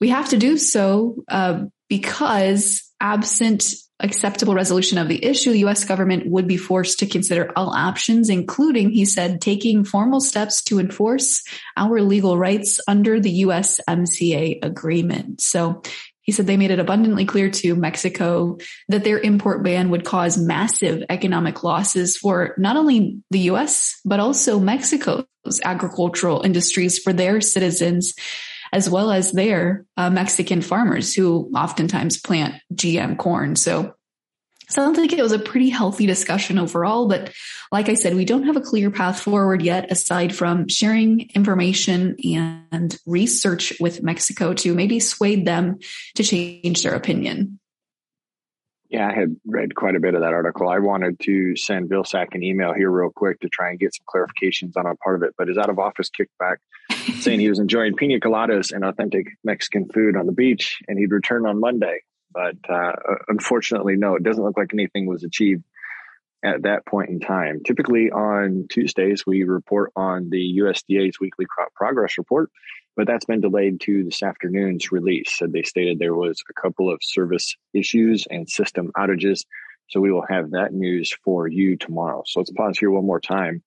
we 0.00 0.10
have 0.10 0.28
to 0.28 0.36
do 0.36 0.58
so 0.58 1.24
uh, 1.26 1.64
because 1.88 2.88
absent 3.00 3.64
acceptable 4.00 4.54
resolution 4.54 4.98
of 4.98 5.08
the 5.08 5.24
issue, 5.24 5.52
the 5.52 5.60
U.S. 5.60 5.84
government 5.84 6.26
would 6.26 6.46
be 6.46 6.56
forced 6.56 7.00
to 7.00 7.06
consider 7.06 7.52
all 7.56 7.70
options, 7.70 8.28
including, 8.28 8.90
he 8.90 9.04
said, 9.04 9.40
taking 9.40 9.84
formal 9.84 10.20
steps 10.20 10.62
to 10.64 10.78
enforce 10.78 11.42
our 11.76 12.00
legal 12.00 12.38
rights 12.38 12.80
under 12.86 13.18
the 13.20 13.42
USMCA 13.42 14.64
agreement. 14.64 15.40
So 15.40 15.82
he 16.22 16.32
said 16.32 16.46
they 16.46 16.58
made 16.58 16.70
it 16.70 16.78
abundantly 16.78 17.24
clear 17.24 17.50
to 17.50 17.74
Mexico 17.74 18.58
that 18.88 19.02
their 19.02 19.18
import 19.18 19.62
ban 19.62 19.88
would 19.88 20.04
cause 20.04 20.36
massive 20.36 21.02
economic 21.08 21.64
losses 21.64 22.18
for 22.18 22.54
not 22.58 22.76
only 22.76 23.22
the 23.30 23.38
U.S., 23.40 23.98
but 24.04 24.20
also 24.20 24.60
Mexico's 24.60 25.24
agricultural 25.64 26.42
industries 26.42 26.98
for 26.98 27.14
their 27.14 27.40
citizens 27.40 28.12
as 28.72 28.88
well 28.88 29.10
as 29.10 29.32
their 29.32 29.84
uh, 29.96 30.10
Mexican 30.10 30.62
farmers 30.62 31.14
who 31.14 31.50
oftentimes 31.54 32.20
plant 32.20 32.54
GM 32.74 33.16
corn. 33.16 33.56
So 33.56 33.94
sounds 34.68 34.98
like 34.98 35.12
it 35.12 35.22
was 35.22 35.32
a 35.32 35.38
pretty 35.38 35.70
healthy 35.70 36.06
discussion 36.06 36.58
overall, 36.58 37.08
but 37.08 37.32
like 37.72 37.88
I 37.88 37.94
said, 37.94 38.14
we 38.14 38.24
don't 38.24 38.44
have 38.44 38.56
a 38.56 38.60
clear 38.60 38.90
path 38.90 39.20
forward 39.20 39.62
yet 39.62 39.90
aside 39.90 40.34
from 40.34 40.68
sharing 40.68 41.30
information 41.34 42.16
and 42.70 42.96
research 43.06 43.72
with 43.80 44.02
Mexico 44.02 44.54
to 44.54 44.74
maybe 44.74 45.00
sway 45.00 45.36
them 45.42 45.78
to 46.16 46.22
change 46.22 46.82
their 46.82 46.94
opinion. 46.94 47.58
Yeah, 48.90 49.06
I 49.06 49.12
had 49.12 49.36
read 49.44 49.74
quite 49.74 49.96
a 49.96 50.00
bit 50.00 50.14
of 50.14 50.22
that 50.22 50.32
article. 50.32 50.66
I 50.66 50.78
wanted 50.78 51.20
to 51.20 51.56
send 51.56 51.90
Vilsack 51.90 52.28
an 52.32 52.42
email 52.42 52.72
here 52.72 52.90
real 52.90 53.10
quick 53.10 53.38
to 53.40 53.48
try 53.48 53.68
and 53.68 53.78
get 53.78 53.94
some 53.94 54.06
clarifications 54.08 54.78
on 54.78 54.86
a 54.86 54.96
part 54.96 55.16
of 55.16 55.22
it, 55.24 55.34
but 55.36 55.48
his 55.48 55.58
out 55.58 55.68
of 55.68 55.78
office 55.78 56.08
kickback 56.08 56.56
saying 57.20 57.40
he 57.40 57.48
was 57.48 57.58
enjoying 57.58 57.94
pina 57.94 58.20
coladas 58.20 58.72
and 58.72 58.84
authentic 58.84 59.26
Mexican 59.44 59.88
food 59.88 60.16
on 60.16 60.26
the 60.26 60.32
beach, 60.32 60.80
and 60.88 60.98
he'd 60.98 61.12
return 61.12 61.46
on 61.46 61.60
Monday. 61.60 62.00
But 62.32 62.56
uh, 62.68 62.92
unfortunately, 63.28 63.96
no, 63.96 64.14
it 64.14 64.22
doesn't 64.22 64.42
look 64.42 64.56
like 64.56 64.70
anything 64.72 65.06
was 65.06 65.24
achieved 65.24 65.64
at 66.44 66.62
that 66.62 66.86
point 66.86 67.10
in 67.10 67.20
time. 67.20 67.60
Typically 67.64 68.10
on 68.10 68.66
Tuesdays, 68.70 69.26
we 69.26 69.42
report 69.44 69.92
on 69.96 70.30
the 70.30 70.58
USDA's 70.60 71.18
weekly 71.18 71.46
crop 71.48 71.74
progress 71.74 72.18
report, 72.18 72.50
but 72.96 73.06
that's 73.06 73.24
been 73.24 73.40
delayed 73.40 73.80
to 73.82 74.04
this 74.04 74.22
afternoon's 74.22 74.92
release. 74.92 75.36
So 75.36 75.46
they 75.46 75.62
stated 75.62 75.98
there 75.98 76.14
was 76.14 76.42
a 76.48 76.60
couple 76.60 76.92
of 76.92 77.00
service 77.02 77.56
issues 77.74 78.26
and 78.30 78.48
system 78.48 78.92
outages. 78.96 79.44
So 79.88 80.00
we 80.00 80.12
will 80.12 80.26
have 80.28 80.50
that 80.50 80.72
news 80.72 81.12
for 81.24 81.48
you 81.48 81.76
tomorrow. 81.76 82.22
So 82.26 82.40
let's 82.40 82.52
pause 82.52 82.78
here 82.78 82.90
one 82.90 83.06
more 83.06 83.20
time 83.20 83.62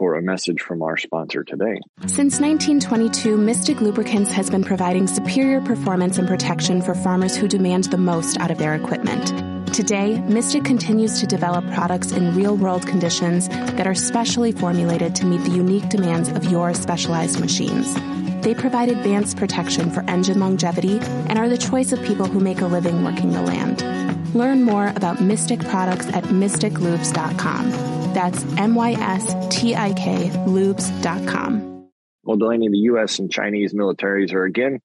for 0.00 0.14
a 0.14 0.22
message 0.22 0.62
from 0.62 0.80
our 0.80 0.96
sponsor 0.96 1.44
today. 1.44 1.78
Since 2.06 2.40
1922, 2.40 3.36
Mystik 3.36 3.82
Lubricants 3.82 4.32
has 4.32 4.48
been 4.48 4.64
providing 4.64 5.06
superior 5.06 5.60
performance 5.60 6.16
and 6.16 6.26
protection 6.26 6.80
for 6.80 6.94
farmers 6.94 7.36
who 7.36 7.46
demand 7.46 7.84
the 7.84 7.98
most 7.98 8.40
out 8.40 8.50
of 8.50 8.56
their 8.56 8.74
equipment. 8.74 9.26
Today, 9.74 10.14
Mystik 10.26 10.64
continues 10.64 11.20
to 11.20 11.26
develop 11.26 11.70
products 11.74 12.12
in 12.12 12.34
real 12.34 12.56
world 12.56 12.86
conditions 12.86 13.48
that 13.48 13.86
are 13.86 13.94
specially 13.94 14.52
formulated 14.52 15.14
to 15.16 15.26
meet 15.26 15.44
the 15.44 15.50
unique 15.50 15.90
demands 15.90 16.30
of 16.30 16.46
your 16.46 16.72
specialized 16.72 17.38
machines. 17.38 17.94
They 18.42 18.54
provide 18.54 18.88
advanced 18.88 19.36
protection 19.36 19.90
for 19.90 20.02
engine 20.08 20.40
longevity 20.40 20.98
and 21.00 21.38
are 21.38 21.48
the 21.48 21.58
choice 21.58 21.92
of 21.92 22.02
people 22.02 22.26
who 22.26 22.40
make 22.40 22.60
a 22.60 22.66
living 22.66 23.04
working 23.04 23.32
the 23.32 23.42
land. 23.42 23.82
Learn 24.34 24.62
more 24.62 24.88
about 24.96 25.18
Mystik 25.18 25.68
products 25.68 26.06
at 26.08 26.24
mystiklubes.com. 26.24 27.70
That's 28.14 28.44
M-Y-S-T-I-K 28.56 30.30
lubes.com. 30.46 31.88
Well, 32.22 32.36
Delaney, 32.36 32.68
the 32.68 32.78
U.S. 32.78 33.18
and 33.18 33.30
Chinese 33.30 33.74
militaries 33.74 34.32
are 34.32 34.44
again 34.44 34.80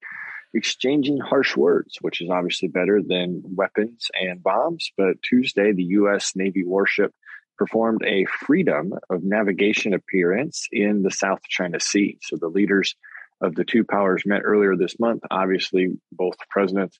exchanging 0.54 1.18
harsh 1.18 1.56
words, 1.56 1.98
which 2.00 2.20
is 2.20 2.30
obviously 2.30 2.68
better 2.68 3.00
than 3.06 3.42
weapons 3.44 4.08
and 4.14 4.42
bombs. 4.42 4.90
But 4.96 5.22
Tuesday, 5.22 5.72
the 5.72 5.84
U.S. 5.84 6.32
Navy 6.34 6.64
warship 6.64 7.12
performed 7.56 8.02
a 8.04 8.24
freedom 8.24 8.92
of 9.10 9.22
navigation 9.22 9.94
appearance 9.94 10.66
in 10.72 11.02
the 11.02 11.10
South 11.10 11.40
China 11.48 11.80
Sea. 11.80 12.18
So 12.22 12.36
the 12.36 12.48
leaders 12.48 12.94
of 13.40 13.54
the 13.54 13.64
two 13.64 13.84
powers 13.84 14.22
met 14.26 14.42
earlier 14.44 14.76
this 14.76 14.98
month. 14.98 15.22
Obviously, 15.30 15.98
both 16.12 16.36
presidents 16.50 16.98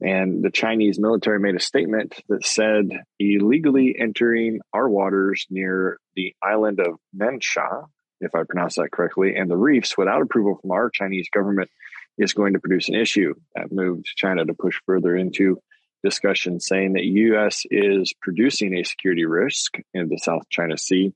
and 0.00 0.42
the 0.42 0.50
Chinese 0.50 0.98
military 0.98 1.38
made 1.38 1.56
a 1.56 1.60
statement 1.60 2.14
that 2.28 2.44
said 2.44 2.88
illegally 3.18 3.94
entering 3.98 4.60
our 4.72 4.88
waters 4.88 5.46
near 5.50 5.98
the 6.16 6.34
island 6.42 6.80
of 6.80 6.98
Nansha, 7.14 7.86
if 8.20 8.34
I 8.34 8.44
pronounce 8.44 8.76
that 8.76 8.90
correctly, 8.92 9.36
and 9.36 9.50
the 9.50 9.56
reefs 9.56 9.98
without 9.98 10.22
approval 10.22 10.58
from 10.60 10.70
our 10.70 10.88
Chinese 10.90 11.28
government 11.32 11.70
is 12.16 12.32
going 12.32 12.54
to 12.54 12.60
produce 12.60 12.88
an 12.88 12.94
issue. 12.94 13.34
That 13.54 13.72
moved 13.72 14.06
China 14.16 14.44
to 14.44 14.54
push 14.54 14.78
further 14.86 15.14
into 15.16 15.58
discussion 16.02 16.60
saying 16.60 16.94
that 16.94 17.04
US 17.04 17.64
is 17.70 18.14
producing 18.22 18.74
a 18.74 18.84
security 18.84 19.26
risk 19.26 19.76
in 19.92 20.08
the 20.08 20.16
South 20.16 20.42
China 20.48 20.78
Sea 20.78 21.12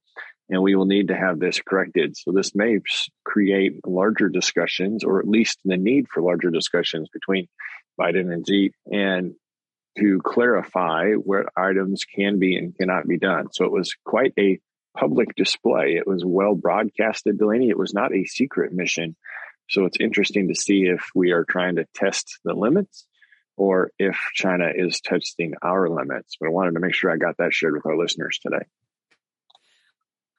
and 0.48 0.62
we 0.62 0.74
will 0.74 0.86
need 0.86 1.08
to 1.08 1.16
have 1.16 1.38
this 1.38 1.60
corrected. 1.60 2.16
So 2.16 2.32
this 2.32 2.54
may 2.54 2.78
create 3.24 3.86
larger 3.86 4.28
discussions 4.28 5.04
or 5.04 5.20
at 5.20 5.28
least 5.28 5.58
the 5.64 5.76
need 5.76 6.06
for 6.12 6.22
larger 6.22 6.50
discussions 6.50 7.08
between 7.12 7.48
Biden 7.98 8.32
and 8.32 8.46
Xi, 8.46 8.72
and 8.90 9.34
to 9.98 10.20
clarify 10.24 11.12
what 11.12 11.46
items 11.56 12.04
can 12.04 12.38
be 12.38 12.56
and 12.56 12.76
cannot 12.76 13.06
be 13.06 13.18
done. 13.18 13.48
So 13.52 13.64
it 13.64 13.72
was 13.72 13.94
quite 14.04 14.32
a 14.38 14.58
public 14.96 15.34
display. 15.36 15.96
It 15.96 16.06
was 16.06 16.24
well 16.24 16.54
broadcasted, 16.54 17.38
Delaney. 17.38 17.70
It 17.70 17.78
was 17.78 17.94
not 17.94 18.14
a 18.14 18.24
secret 18.24 18.72
mission. 18.72 19.16
So 19.70 19.84
it's 19.84 20.00
interesting 20.00 20.48
to 20.48 20.54
see 20.54 20.82
if 20.82 21.10
we 21.14 21.30
are 21.30 21.44
trying 21.44 21.76
to 21.76 21.86
test 21.94 22.38
the 22.44 22.54
limits 22.54 23.06
or 23.56 23.92
if 23.98 24.16
China 24.34 24.66
is 24.74 25.00
testing 25.00 25.54
our 25.62 25.88
limits. 25.88 26.36
But 26.38 26.48
I 26.48 26.52
wanted 26.52 26.74
to 26.74 26.80
make 26.80 26.94
sure 26.94 27.10
I 27.10 27.16
got 27.16 27.36
that 27.38 27.52
shared 27.52 27.74
with 27.74 27.86
our 27.86 27.96
listeners 27.96 28.38
today. 28.42 28.64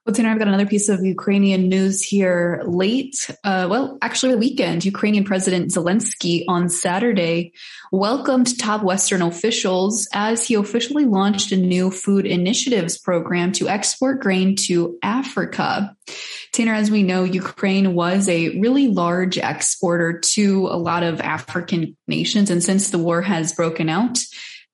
Well, 0.05 0.13
Tanner, 0.13 0.29
I've 0.29 0.38
got 0.38 0.47
another 0.47 0.67
piece 0.67 0.88
of 0.88 1.03
Ukrainian 1.03 1.67
news 1.67 2.00
here 2.00 2.62
late. 2.67 3.27
Uh, 3.43 3.65
well, 3.67 3.97
actually, 4.03 4.33
the 4.33 4.38
weekend, 4.38 4.85
Ukrainian 4.85 5.24
President 5.24 5.71
Zelensky 5.71 6.43
on 6.47 6.69
Saturday 6.69 7.53
welcomed 7.91 8.55
top 8.59 8.83
Western 8.83 9.24
officials 9.24 10.07
as 10.13 10.47
he 10.47 10.53
officially 10.53 11.05
launched 11.05 11.51
a 11.51 11.57
new 11.57 11.89
food 11.89 12.27
initiatives 12.27 13.00
program 13.00 13.51
to 13.53 13.67
export 13.67 14.21
grain 14.21 14.55
to 14.67 14.95
Africa. 15.01 15.97
Tanner, 16.53 16.75
as 16.75 16.91
we 16.91 17.01
know, 17.01 17.24
Ukraine 17.24 17.95
was 17.95 18.29
a 18.29 18.59
really 18.59 18.89
large 18.89 19.39
exporter 19.39 20.19
to 20.19 20.67
a 20.67 20.77
lot 20.77 21.01
of 21.01 21.19
African 21.19 21.97
nations. 22.07 22.51
And 22.51 22.63
since 22.63 22.91
the 22.91 23.00
war 23.00 23.24
has 23.24 23.53
broken 23.53 23.89
out, 23.89 24.19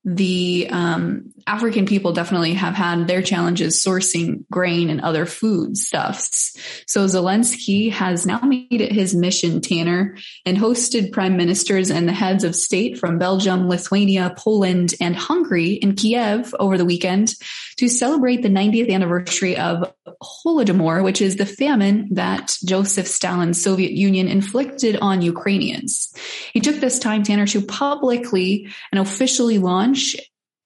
the 0.03 0.67
um, 0.71 1.31
African 1.48 1.86
people 1.86 2.13
definitely 2.13 2.53
have 2.53 2.74
had 2.74 3.07
their 3.07 3.21
challenges 3.21 3.83
sourcing 3.83 4.45
grain 4.51 4.89
and 4.89 5.01
other 5.01 5.25
food 5.25 5.77
stuffs. 5.77 6.55
So 6.88 7.05
Zelensky 7.05 7.91
has 7.91 8.25
now 8.25 8.39
made 8.41 8.67
it 8.69 8.91
his 8.91 9.15
mission, 9.15 9.62
Tanner, 9.62 10.17
and 10.45 10.57
hosted 10.57 11.12
prime 11.12 11.38
ministers 11.38 11.91
and 11.91 12.07
the 12.07 12.13
heads 12.13 12.43
of 12.43 12.55
state 12.55 12.98
from 12.98 13.17
Belgium, 13.17 13.67
Lithuania, 13.67 14.33
Poland, 14.38 14.93
and 15.00 15.15
Hungary 15.15 15.74
in 15.74 15.95
Kiev 15.95 16.53
over 16.60 16.77
the 16.77 16.86
weekend 16.86 17.36
to 17.77 17.88
celebrate 17.88 18.41
the 18.41 18.50
90th 18.50 18.91
anniversary 18.91 19.57
of 19.57 19.91
Holodomor, 20.21 21.03
which 21.03 21.21
is 21.21 21.36
the 21.36 21.45
famine 21.45 22.10
that 22.12 22.55
Joseph 22.65 23.07
Stalin's 23.07 23.62
Soviet 23.62 23.91
Union 23.91 24.27
inflicted 24.27 24.98
on 25.01 25.21
Ukrainians. 25.21 26.13
He 26.53 26.60
took 26.60 26.75
this 26.75 27.00
time, 27.00 27.24
Tanner, 27.24 27.48
to 27.48 27.62
publicly 27.62 28.67
and 28.91 29.01
officially 29.01 29.57
launch 29.57 30.15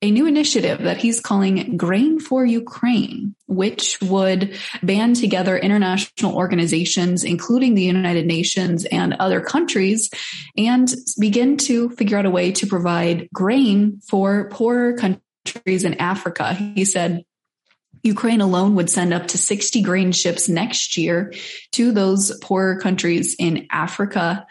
a 0.06 0.12
new 0.12 0.28
initiative 0.28 0.84
that 0.84 0.98
he's 0.98 1.20
calling 1.20 1.78
Grain 1.78 2.20
for 2.20 2.46
Ukraine, 2.46 3.34
which 3.48 4.00
would 4.04 4.56
band 4.84 5.16
together 5.16 5.58
international 5.58 6.36
organizations, 6.36 7.24
including 7.24 7.74
the 7.74 7.82
United 7.82 8.28
Nations 8.28 8.86
and 8.86 9.16
other 9.16 9.42
countries, 9.42 10.12
and 10.56 10.94
begin 11.20 11.58
to 11.58 11.90
figure 11.90 12.20
out 12.20 12.28
a 12.28 12.30
way 12.30 12.52
to 12.52 12.68
provide 12.68 13.28
grain 13.34 14.00
for 14.08 14.48
poorer 14.50 14.94
countries 14.94 15.84
in 15.84 15.96
Africa. 15.96 16.54
He 16.54 16.86
said, 16.86 17.26
Ukraine 18.04 18.42
alone 18.42 18.76
would 18.76 18.92
send 18.92 19.12
up 19.12 19.26
to 19.30 19.40
60 19.40 19.82
grain 19.82 20.12
ships 20.12 20.48
next 20.48 20.98
year 20.98 21.34
to 21.72 21.92
those 21.92 22.38
poorer 22.42 22.80
countries 22.80 23.36
in 23.40 23.66
Africa 23.72 24.46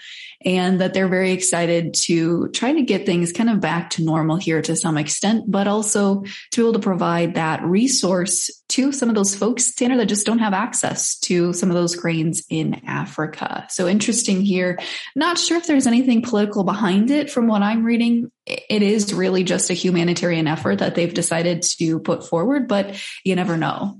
and 0.44 0.80
that 0.80 0.94
they're 0.94 1.08
very 1.08 1.32
excited 1.32 1.94
to 1.94 2.48
try 2.48 2.72
to 2.72 2.82
get 2.82 3.06
things 3.06 3.32
kind 3.32 3.50
of 3.50 3.60
back 3.60 3.90
to 3.90 4.04
normal 4.04 4.36
here 4.36 4.60
to 4.62 4.76
some 4.76 4.98
extent, 4.98 5.44
but 5.48 5.66
also 5.66 6.22
to 6.50 6.56
be 6.56 6.62
able 6.62 6.72
to 6.74 6.78
provide 6.78 7.34
that 7.34 7.62
resource 7.62 8.50
to 8.68 8.92
some 8.92 9.08
of 9.08 9.14
those 9.14 9.34
folks, 9.36 9.74
Tanner, 9.74 9.96
that 9.96 10.06
just 10.06 10.26
don't 10.26 10.38
have 10.38 10.52
access 10.52 11.18
to 11.20 11.52
some 11.52 11.70
of 11.70 11.74
those 11.74 11.96
grains 11.96 12.44
in 12.50 12.82
Africa. 12.86 13.66
So 13.70 13.86
interesting 13.86 14.40
here. 14.40 14.78
Not 15.14 15.38
sure 15.38 15.56
if 15.56 15.66
there's 15.66 15.86
anything 15.86 16.22
political 16.22 16.64
behind 16.64 17.10
it 17.10 17.30
from 17.30 17.46
what 17.46 17.62
I'm 17.62 17.84
reading. 17.84 18.30
It 18.46 18.82
is 18.82 19.14
really 19.14 19.44
just 19.44 19.70
a 19.70 19.74
humanitarian 19.74 20.46
effort 20.46 20.80
that 20.80 20.94
they've 20.94 21.14
decided 21.14 21.62
to 21.78 22.00
put 22.00 22.26
forward, 22.26 22.68
but 22.68 23.00
you 23.24 23.36
never 23.36 23.56
know. 23.56 23.98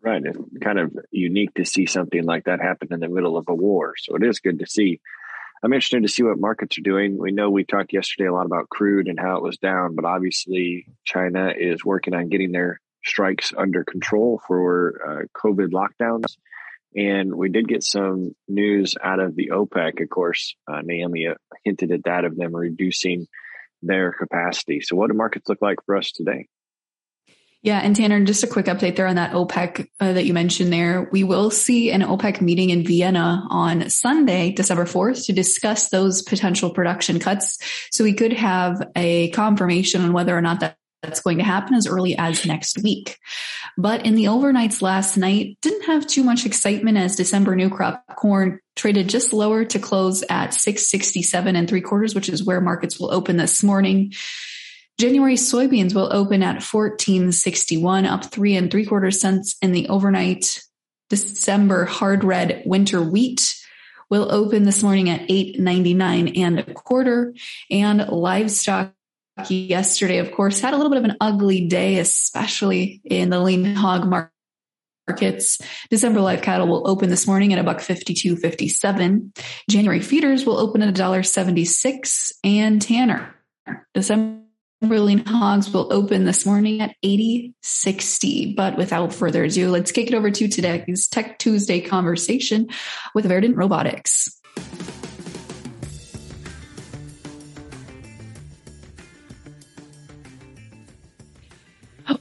Right. 0.00 0.22
It's 0.24 0.38
kind 0.60 0.80
of 0.80 0.96
unique 1.12 1.54
to 1.54 1.64
see 1.64 1.86
something 1.86 2.24
like 2.24 2.44
that 2.44 2.60
happen 2.60 2.88
in 2.90 2.98
the 2.98 3.08
middle 3.08 3.36
of 3.36 3.44
a 3.48 3.54
war. 3.54 3.94
So 3.98 4.16
it 4.16 4.24
is 4.24 4.40
good 4.40 4.58
to 4.58 4.66
see 4.66 5.00
I'm 5.62 5.72
interested 5.72 6.02
to 6.02 6.08
see 6.08 6.24
what 6.24 6.40
markets 6.40 6.76
are 6.78 6.82
doing. 6.82 7.16
We 7.18 7.30
know 7.30 7.48
we 7.48 7.64
talked 7.64 7.92
yesterday 7.92 8.28
a 8.28 8.32
lot 8.32 8.46
about 8.46 8.68
crude 8.68 9.06
and 9.06 9.18
how 9.18 9.36
it 9.36 9.42
was 9.44 9.58
down, 9.58 9.94
but 9.94 10.04
obviously 10.04 10.86
China 11.04 11.52
is 11.56 11.84
working 11.84 12.14
on 12.14 12.28
getting 12.28 12.50
their 12.50 12.80
strikes 13.04 13.52
under 13.56 13.84
control 13.84 14.40
for 14.46 15.00
uh, 15.06 15.38
COVID 15.40 15.68
lockdowns. 15.70 16.36
And 16.96 17.34
we 17.34 17.48
did 17.48 17.68
get 17.68 17.84
some 17.84 18.34
news 18.48 18.96
out 19.02 19.20
of 19.20 19.36
the 19.36 19.50
OPEC. 19.52 20.02
Of 20.02 20.10
course, 20.10 20.54
uh, 20.66 20.82
Naomi 20.82 21.28
hinted 21.64 21.92
at 21.92 22.04
that 22.04 22.24
of 22.24 22.36
them 22.36 22.54
reducing 22.54 23.28
their 23.82 24.12
capacity. 24.12 24.80
So, 24.80 24.96
what 24.96 25.10
do 25.10 25.16
markets 25.16 25.48
look 25.48 25.62
like 25.62 25.78
for 25.86 25.96
us 25.96 26.12
today? 26.12 26.48
Yeah, 27.62 27.78
and 27.78 27.94
Tanner, 27.94 28.24
just 28.24 28.42
a 28.42 28.48
quick 28.48 28.66
update 28.66 28.96
there 28.96 29.06
on 29.06 29.14
that 29.14 29.32
OPEC 29.34 29.86
uh, 30.00 30.12
that 30.14 30.24
you 30.24 30.34
mentioned 30.34 30.72
there. 30.72 31.08
We 31.12 31.22
will 31.22 31.50
see 31.50 31.92
an 31.92 32.02
OPEC 32.02 32.40
meeting 32.40 32.70
in 32.70 32.84
Vienna 32.84 33.46
on 33.50 33.88
Sunday, 33.88 34.50
December 34.50 34.84
4th, 34.84 35.26
to 35.26 35.32
discuss 35.32 35.88
those 35.88 36.22
potential 36.22 36.70
production 36.70 37.20
cuts. 37.20 37.58
So 37.92 38.02
we 38.02 38.14
could 38.14 38.32
have 38.32 38.82
a 38.96 39.30
confirmation 39.30 40.02
on 40.02 40.12
whether 40.12 40.36
or 40.36 40.40
not 40.40 40.58
that 40.58 40.76
that's 41.02 41.20
going 41.20 41.38
to 41.38 41.44
happen 41.44 41.74
as 41.74 41.86
early 41.86 42.16
as 42.16 42.46
next 42.46 42.82
week. 42.82 43.18
But 43.76 44.06
in 44.06 44.14
the 44.14 44.26
overnights 44.26 44.82
last 44.82 45.16
night, 45.16 45.58
didn't 45.60 45.86
have 45.86 46.06
too 46.06 46.22
much 46.22 46.46
excitement 46.46 46.98
as 46.98 47.16
December 47.16 47.56
new 47.56 47.70
crop 47.70 48.04
corn 48.16 48.60
traded 48.76 49.08
just 49.08 49.32
lower 49.32 49.64
to 49.64 49.78
close 49.78 50.22
at 50.30 50.54
667 50.54 51.56
and 51.56 51.68
three 51.68 51.80
quarters, 51.80 52.14
which 52.14 52.28
is 52.28 52.44
where 52.44 52.60
markets 52.60 52.98
will 53.00 53.12
open 53.12 53.36
this 53.36 53.62
morning. 53.62 54.12
January 55.02 55.34
soybeans 55.34 55.96
will 55.96 56.12
open 56.12 56.44
at 56.44 56.62
1461, 56.62 58.06
up 58.06 58.26
three 58.26 58.54
and 58.54 58.70
three 58.70 58.86
quarter 58.86 59.10
cents 59.10 59.56
in 59.60 59.72
the 59.72 59.88
overnight. 59.88 60.62
December 61.10 61.86
hard 61.86 62.22
red 62.22 62.62
winter 62.64 63.02
wheat 63.02 63.52
will 64.10 64.30
open 64.30 64.62
this 64.62 64.80
morning 64.80 65.10
at 65.10 65.28
899 65.28 66.28
and 66.36 66.60
a 66.60 66.74
quarter 66.74 67.34
and 67.68 68.06
livestock 68.10 68.94
yesterday, 69.48 70.18
of 70.18 70.30
course, 70.30 70.60
had 70.60 70.72
a 70.72 70.76
little 70.76 70.90
bit 70.90 70.98
of 70.98 71.04
an 71.04 71.16
ugly 71.20 71.66
day, 71.66 71.98
especially 71.98 73.00
in 73.04 73.30
the 73.30 73.40
lean 73.40 73.74
hog 73.74 74.08
markets. 75.08 75.58
December 75.90 76.20
live 76.20 76.42
cattle 76.42 76.68
will 76.68 76.88
open 76.88 77.10
this 77.10 77.26
morning 77.26 77.52
at 77.52 77.58
a 77.58 77.64
buck 77.64 77.78
52.57. 77.78 79.36
January 79.68 80.00
feeders 80.00 80.46
will 80.46 80.58
open 80.58 80.80
at 80.80 80.88
a 80.88 80.92
dollar 80.92 81.24
76 81.24 82.32
and 82.44 82.80
Tanner. 82.80 83.34
December 83.94 84.41
lean 84.82 85.24
hogs 85.24 85.70
will 85.72 85.92
open 85.92 86.24
this 86.24 86.44
morning 86.44 86.80
at 86.80 86.96
80.60. 87.04 88.56
But 88.56 88.76
without 88.76 89.14
further 89.14 89.44
ado, 89.44 89.70
let's 89.70 89.92
kick 89.92 90.08
it 90.08 90.14
over 90.14 90.30
to 90.30 90.48
today's 90.48 91.08
Tech 91.08 91.38
Tuesday 91.38 91.80
conversation 91.80 92.68
with 93.14 93.26
Verdant 93.26 93.56
Robotics. 93.56 94.41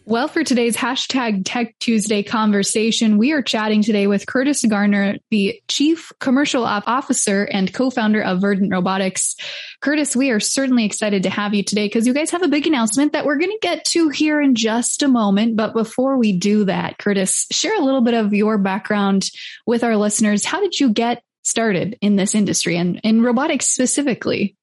Well, 0.06 0.28
for 0.28 0.44
today's 0.44 0.76
hashtag 0.76 1.44
Tech 1.46 1.78
Tuesday 1.80 2.24
conversation, 2.24 3.18
we 3.18 3.32
are 3.32 3.42
chatting 3.42 3.82
today 3.82 4.08
with 4.08 4.26
Curtis 4.26 4.64
Garner, 4.66 5.16
the 5.30 5.62
Chief 5.68 6.12
Commercial 6.20 6.66
Officer 6.66 7.46
and 7.46 7.74
co-founder 7.74 8.22
of 8.22 8.42
Verdant 8.42 8.72
Robotics. 8.72 9.36
Curtis, 9.80 10.16
we 10.16 10.32
are 10.32 10.40
certainly 10.40 10.86
excited 10.86 11.24
to 11.24 11.30
have 11.30 11.54
you 11.54 11.64
today 11.64 11.86
because 11.86 12.06
you 12.06 12.14
guys 12.14 12.32
have 12.32 12.44
a 12.44 12.48
big 12.48 12.68
announcement 12.68 13.14
that 13.14 13.26
we're 13.26 13.38
going 13.38 13.52
to 13.52 13.60
get 13.62 13.86
to 13.86 14.10
here 14.10 14.42
in 14.42 14.56
just 14.56 15.02
a 15.04 15.08
moment. 15.08 15.56
But 15.56 15.74
before 15.74 16.18
we 16.18 16.34
do 16.34 16.66
that, 16.66 16.98
Curtis, 16.98 17.48
share 17.52 17.76
a 17.76 17.84
little 17.84 18.02
bit 18.02 18.14
of 18.14 18.34
your 18.34 18.58
background 18.58 19.30
with 19.66 19.84
our 19.84 19.96
listeners. 19.96 20.44
How 20.44 20.60
did 20.60 20.80
you 20.80 20.92
get 20.92 21.24
started 21.44 21.98
in 22.02 22.18
this 22.18 22.36
industry 22.36 22.76
and 22.78 23.00
in 23.04 23.24
robotics 23.24 23.68
specifically? 23.68 24.56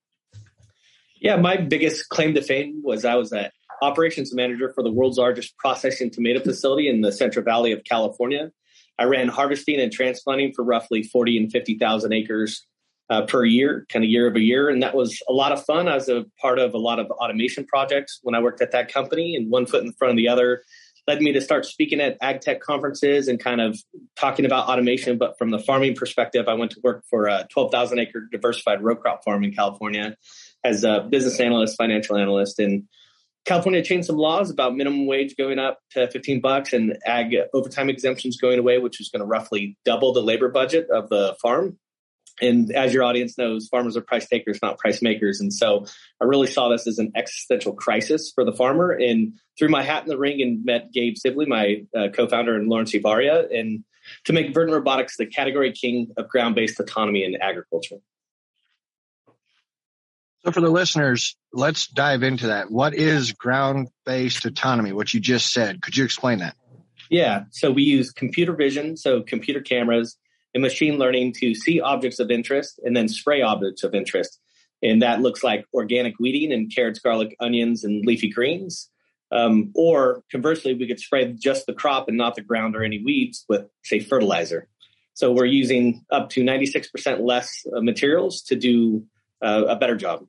Yeah, 1.20 1.36
my 1.36 1.56
biggest 1.56 2.08
claim 2.10 2.34
to 2.34 2.42
fame 2.42 2.82
was 2.84 3.04
I 3.04 3.16
was 3.16 3.32
at 3.32 3.52
operations 3.82 4.34
manager 4.34 4.72
for 4.74 4.82
the 4.82 4.90
world's 4.90 5.18
largest 5.18 5.56
processing 5.58 6.10
tomato 6.10 6.40
facility 6.40 6.88
in 6.88 7.00
the 7.00 7.12
Central 7.12 7.44
Valley 7.44 7.72
of 7.72 7.84
California. 7.84 8.50
I 8.98 9.04
ran 9.04 9.28
harvesting 9.28 9.80
and 9.80 9.92
transplanting 9.92 10.52
for 10.54 10.64
roughly 10.64 11.02
40 11.02 11.38
and 11.38 11.52
50,000 11.52 12.12
acres 12.12 12.66
uh, 13.10 13.22
per 13.22 13.44
year, 13.44 13.86
kind 13.90 14.04
of 14.04 14.10
year 14.10 14.28
over 14.28 14.38
year. 14.38 14.68
And 14.68 14.82
that 14.82 14.94
was 14.94 15.20
a 15.28 15.32
lot 15.32 15.52
of 15.52 15.64
fun. 15.64 15.88
I 15.88 15.94
was 15.94 16.08
a 16.08 16.26
part 16.40 16.58
of 16.58 16.74
a 16.74 16.78
lot 16.78 16.98
of 16.98 17.06
automation 17.10 17.64
projects 17.64 18.18
when 18.22 18.34
I 18.34 18.40
worked 18.40 18.60
at 18.60 18.72
that 18.72 18.92
company, 18.92 19.34
and 19.34 19.50
one 19.50 19.66
foot 19.66 19.84
in 19.84 19.92
front 19.92 20.10
of 20.10 20.16
the 20.16 20.28
other 20.28 20.62
led 21.06 21.22
me 21.22 21.32
to 21.32 21.40
start 21.40 21.64
speaking 21.64 22.00
at 22.00 22.18
ag 22.20 22.42
tech 22.42 22.60
conferences 22.60 23.28
and 23.28 23.42
kind 23.42 23.62
of 23.62 23.78
talking 24.14 24.44
about 24.44 24.68
automation. 24.68 25.16
But 25.16 25.38
from 25.38 25.50
the 25.50 25.58
farming 25.58 25.94
perspective, 25.94 26.48
I 26.48 26.54
went 26.54 26.72
to 26.72 26.80
work 26.84 27.04
for 27.08 27.26
a 27.26 27.46
12,000 27.50 27.98
acre 27.98 28.28
diversified 28.30 28.82
row 28.82 28.94
crop 28.94 29.24
farm 29.24 29.42
in 29.42 29.52
California 29.52 30.16
as 30.62 30.84
a 30.84 31.06
business 31.08 31.40
analyst, 31.40 31.78
financial 31.78 32.16
analyst, 32.18 32.58
and 32.58 32.84
California 33.48 33.82
changed 33.82 34.06
some 34.06 34.16
laws 34.16 34.50
about 34.50 34.76
minimum 34.76 35.06
wage 35.06 35.34
going 35.36 35.58
up 35.58 35.78
to 35.92 36.10
15 36.10 36.42
bucks 36.42 36.74
and 36.74 36.98
ag 37.06 37.34
overtime 37.54 37.88
exemptions 37.88 38.36
going 38.36 38.58
away, 38.58 38.76
which 38.76 39.00
is 39.00 39.08
going 39.08 39.20
to 39.20 39.26
roughly 39.26 39.78
double 39.86 40.12
the 40.12 40.20
labor 40.20 40.50
budget 40.50 40.88
of 40.90 41.08
the 41.08 41.34
farm. 41.40 41.78
And 42.42 42.70
as 42.70 42.92
your 42.92 43.04
audience 43.04 43.38
knows, 43.38 43.66
farmers 43.66 43.96
are 43.96 44.02
price 44.02 44.28
takers, 44.28 44.60
not 44.62 44.78
price 44.78 45.00
makers. 45.00 45.40
And 45.40 45.52
so 45.52 45.86
I 46.20 46.26
really 46.26 46.46
saw 46.46 46.68
this 46.68 46.86
as 46.86 46.98
an 46.98 47.12
existential 47.16 47.72
crisis 47.72 48.30
for 48.34 48.44
the 48.44 48.52
farmer. 48.52 48.92
And 48.92 49.32
threw 49.58 49.68
my 49.68 49.82
hat 49.82 50.02
in 50.02 50.10
the 50.10 50.18
ring 50.18 50.42
and 50.42 50.64
met 50.64 50.92
Gabe 50.92 51.16
Sibley, 51.16 51.46
my 51.46 51.84
uh, 51.96 52.08
co-founder, 52.14 52.54
and 52.54 52.68
Lawrence 52.68 52.92
Ibarria, 52.92 53.46
and 53.52 53.82
to 54.26 54.32
make 54.34 54.54
Verdant 54.54 54.74
Robotics 54.74 55.16
the 55.16 55.26
category 55.26 55.72
king 55.72 56.12
of 56.16 56.28
ground-based 56.28 56.78
autonomy 56.78 57.24
in 57.24 57.34
agriculture. 57.40 57.96
So 60.48 60.52
for 60.52 60.60
the 60.62 60.70
listeners, 60.70 61.36
let's 61.52 61.88
dive 61.88 62.22
into 62.22 62.46
that. 62.46 62.70
What 62.70 62.94
is 62.94 63.32
ground-based 63.32 64.46
autonomy? 64.46 64.92
What 64.92 65.12
you 65.12 65.20
just 65.20 65.52
said. 65.52 65.82
Could 65.82 65.94
you 65.94 66.06
explain 66.06 66.38
that? 66.38 66.56
Yeah. 67.10 67.44
So 67.50 67.70
we 67.70 67.82
use 67.82 68.10
computer 68.10 68.54
vision, 68.54 68.96
so 68.96 69.20
computer 69.20 69.60
cameras 69.60 70.16
and 70.54 70.62
machine 70.62 70.96
learning 70.96 71.34
to 71.40 71.54
see 71.54 71.82
objects 71.82 72.18
of 72.18 72.30
interest 72.30 72.80
and 72.82 72.96
then 72.96 73.08
spray 73.08 73.42
objects 73.42 73.84
of 73.84 73.94
interest. 73.94 74.40
And 74.82 75.02
that 75.02 75.20
looks 75.20 75.44
like 75.44 75.66
organic 75.74 76.18
weeding 76.18 76.50
and 76.50 76.74
carrots, 76.74 76.98
garlic, 76.98 77.36
onions, 77.40 77.84
and 77.84 78.06
leafy 78.06 78.30
greens. 78.30 78.88
Um, 79.30 79.70
or 79.74 80.22
conversely, 80.32 80.72
we 80.72 80.88
could 80.88 80.98
spray 80.98 81.30
just 81.30 81.66
the 81.66 81.74
crop 81.74 82.08
and 82.08 82.16
not 82.16 82.36
the 82.36 82.40
ground 82.40 82.74
or 82.74 82.82
any 82.82 83.04
weeds 83.04 83.44
with, 83.50 83.66
say, 83.84 84.00
fertilizer. 84.00 84.66
So 85.12 85.30
we're 85.30 85.44
using 85.44 86.06
up 86.10 86.30
to 86.30 86.42
96% 86.42 87.20
less 87.20 87.66
uh, 87.76 87.82
materials 87.82 88.40
to 88.44 88.56
do 88.56 89.04
uh, 89.42 89.64
a 89.68 89.76
better 89.76 89.94
job. 89.94 90.26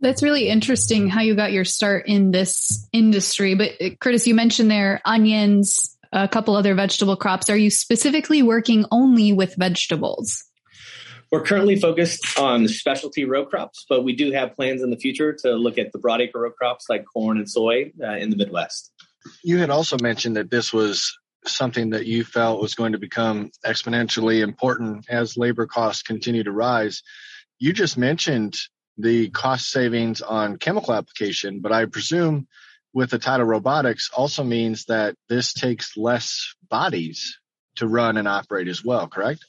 That's 0.00 0.22
really 0.22 0.48
interesting 0.48 1.08
how 1.08 1.22
you 1.22 1.34
got 1.34 1.52
your 1.52 1.64
start 1.64 2.06
in 2.06 2.30
this 2.30 2.88
industry. 2.92 3.54
But 3.54 3.72
uh, 3.80 3.90
Curtis, 4.00 4.26
you 4.26 4.34
mentioned 4.34 4.70
there 4.70 5.00
onions, 5.04 5.96
a 6.12 6.28
couple 6.28 6.54
other 6.54 6.74
vegetable 6.74 7.16
crops. 7.16 7.50
Are 7.50 7.56
you 7.56 7.70
specifically 7.70 8.42
working 8.42 8.86
only 8.90 9.32
with 9.32 9.56
vegetables? 9.56 10.44
We're 11.30 11.42
currently 11.42 11.76
focused 11.76 12.38
on 12.38 12.68
specialty 12.68 13.24
row 13.26 13.44
crops, 13.44 13.84
but 13.88 14.02
we 14.02 14.14
do 14.14 14.32
have 14.32 14.56
plans 14.56 14.82
in 14.82 14.90
the 14.90 14.96
future 14.96 15.34
to 15.42 15.52
look 15.52 15.76
at 15.76 15.92
the 15.92 15.98
broadacre 15.98 16.36
row 16.36 16.50
crops 16.50 16.86
like 16.88 17.04
corn 17.04 17.36
and 17.36 17.50
soy 17.50 17.92
uh, 18.02 18.12
in 18.12 18.30
the 18.30 18.36
Midwest. 18.36 18.90
You 19.42 19.58
had 19.58 19.68
also 19.68 19.98
mentioned 19.98 20.36
that 20.36 20.50
this 20.50 20.72
was 20.72 21.18
something 21.44 21.90
that 21.90 22.06
you 22.06 22.24
felt 22.24 22.62
was 22.62 22.74
going 22.74 22.92
to 22.92 22.98
become 22.98 23.50
exponentially 23.64 24.40
important 24.42 25.06
as 25.10 25.36
labor 25.36 25.66
costs 25.66 26.02
continue 26.02 26.44
to 26.44 26.52
rise. 26.52 27.02
You 27.58 27.72
just 27.74 27.98
mentioned 27.98 28.56
the 28.98 29.30
cost 29.30 29.70
savings 29.70 30.20
on 30.20 30.56
chemical 30.56 30.92
application, 30.92 31.60
but 31.60 31.72
I 31.72 31.86
presume 31.86 32.48
with 32.92 33.10
the 33.10 33.18
title 33.18 33.46
robotics 33.46 34.10
also 34.14 34.42
means 34.42 34.86
that 34.86 35.14
this 35.28 35.52
takes 35.52 35.96
less 35.96 36.54
bodies 36.68 37.38
to 37.76 37.86
run 37.86 38.16
and 38.16 38.26
operate 38.26 38.68
as 38.68 38.84
well, 38.84 39.06
correct? 39.06 39.44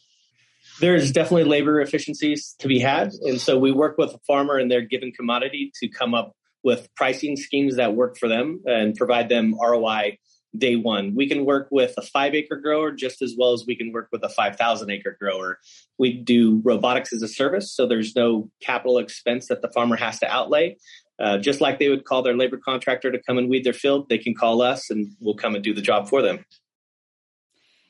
There's 0.80 1.12
definitely 1.12 1.46
labor 1.46 1.82
efficiencies 1.82 2.56
to 2.60 2.68
be 2.68 2.80
had. 2.80 3.12
And 3.24 3.42
so 3.42 3.58
we 3.58 3.72
work 3.72 3.98
with 3.98 4.14
a 4.14 4.20
farmer 4.28 4.58
and 4.58 4.70
their 4.70 4.82
given 4.82 5.12
commodity 5.12 5.72
to 5.82 5.90
come 5.90 6.14
up 6.14 6.34
with 6.64 6.88
pricing 6.96 7.38
schemes 7.38 7.78
that 7.78 7.96
work 7.96 8.18
for 8.18 8.30
them 8.30 8.62
and 8.66 8.96
provide 8.96 9.30
them 9.30 9.56
ROI 9.60 10.20
day 10.58 10.76
one. 10.76 11.16
We 11.16 11.28
can 11.28 11.46
work 11.46 11.68
with 11.72 11.94
a 11.98 12.02
five 12.02 12.34
acre 12.34 12.56
grower 12.56 12.92
just 12.92 13.22
as 13.22 13.36
well 13.38 13.54
as 13.54 13.66
we 13.68 13.76
can 13.76 13.92
work 13.92 14.10
with 14.12 14.24
a 14.24 14.30
5,000 14.30 14.90
acre 14.90 15.16
grower. 15.20 15.60
We 15.98 16.14
do 16.14 16.62
robotics 16.64 17.14
as 17.14 17.22
a 17.22 17.28
service, 17.28 17.72
so 17.72 17.86
there's 17.88 18.16
no 18.16 18.50
capital 18.62 18.98
expense 18.98 19.48
that 19.48 19.62
the 19.62 19.70
farmer 19.70 19.96
has 19.96 20.20
to 20.20 20.28
outlay. 20.28 20.78
Uh, 21.20 21.38
just 21.38 21.60
like 21.60 21.80
they 21.80 21.90
would 21.90 22.06
call 22.06 22.24
their 22.24 22.36
labor 22.36 22.58
contractor 22.58 23.12
to 23.12 23.22
come 23.22 23.38
and 23.38 23.50
weed 23.50 23.66
their 23.66 23.74
field, 23.74 24.08
they 24.08 24.18
can 24.18 24.34
call 24.34 24.62
us 24.62 24.90
and 24.90 25.12
we'll 25.20 25.36
come 25.36 25.54
and 25.54 25.64
do 25.64 25.74
the 25.74 25.82
job 25.82 26.08
for 26.08 26.22
them. 26.22 26.46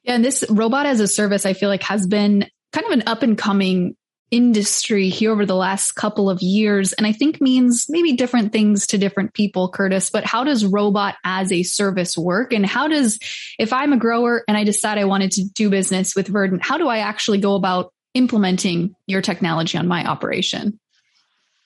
Yeah, 0.04 0.15
and 0.15 0.26
this 0.26 0.43
robot 0.50 0.88
as 0.88 1.00
a 1.00 1.08
service, 1.08 1.45
I 1.45 1.54
feel 1.54 1.69
like 1.69 1.84
has 1.84 2.08
been 2.08 2.48
kind 2.74 2.86
of 2.88 2.91
an 2.91 3.04
up 3.06 3.22
and 3.22 3.38
coming 3.38 3.95
industry 4.32 5.10
here 5.10 5.32
over 5.32 5.46
the 5.46 5.56
last 5.56 5.94
couple 5.94 6.30
of 6.30 6.42
years 6.42 6.94
and 6.94 7.08
i 7.08 7.12
think 7.12 7.42
means 7.42 7.88
maybe 7.89 8.13
different 8.13 8.52
things 8.52 8.86
to 8.86 8.98
different 8.98 9.34
people 9.34 9.70
curtis 9.70 10.10
but 10.10 10.24
how 10.24 10.44
does 10.44 10.65
robot 10.65 11.15
as 11.24 11.52
a 11.52 11.63
service 11.63 12.18
work 12.18 12.54
and 12.54 12.65
how 12.65 12.88
does 12.88 13.18
if 13.58 13.74
i'm 13.74 13.92
a 13.92 13.98
grower 13.98 14.44
and 14.48 14.56
i 14.56 14.63
decide 14.63 14.98
i 14.98 15.06
wanted 15.06 15.32
to 15.32 15.44
do 15.56 15.70
business 15.70 16.15
with 16.15 16.28
verdant 16.28 16.63
how 16.63 16.78
do 16.78 16.88
i 16.88 17.00
actually 17.00 17.39
go 17.39 17.56
about 17.56 17.92
implementing 18.13 18.96
your 19.08 19.22
technology 19.22 19.78
on 19.78 19.88
my 19.88 20.06
operation? 20.06 20.78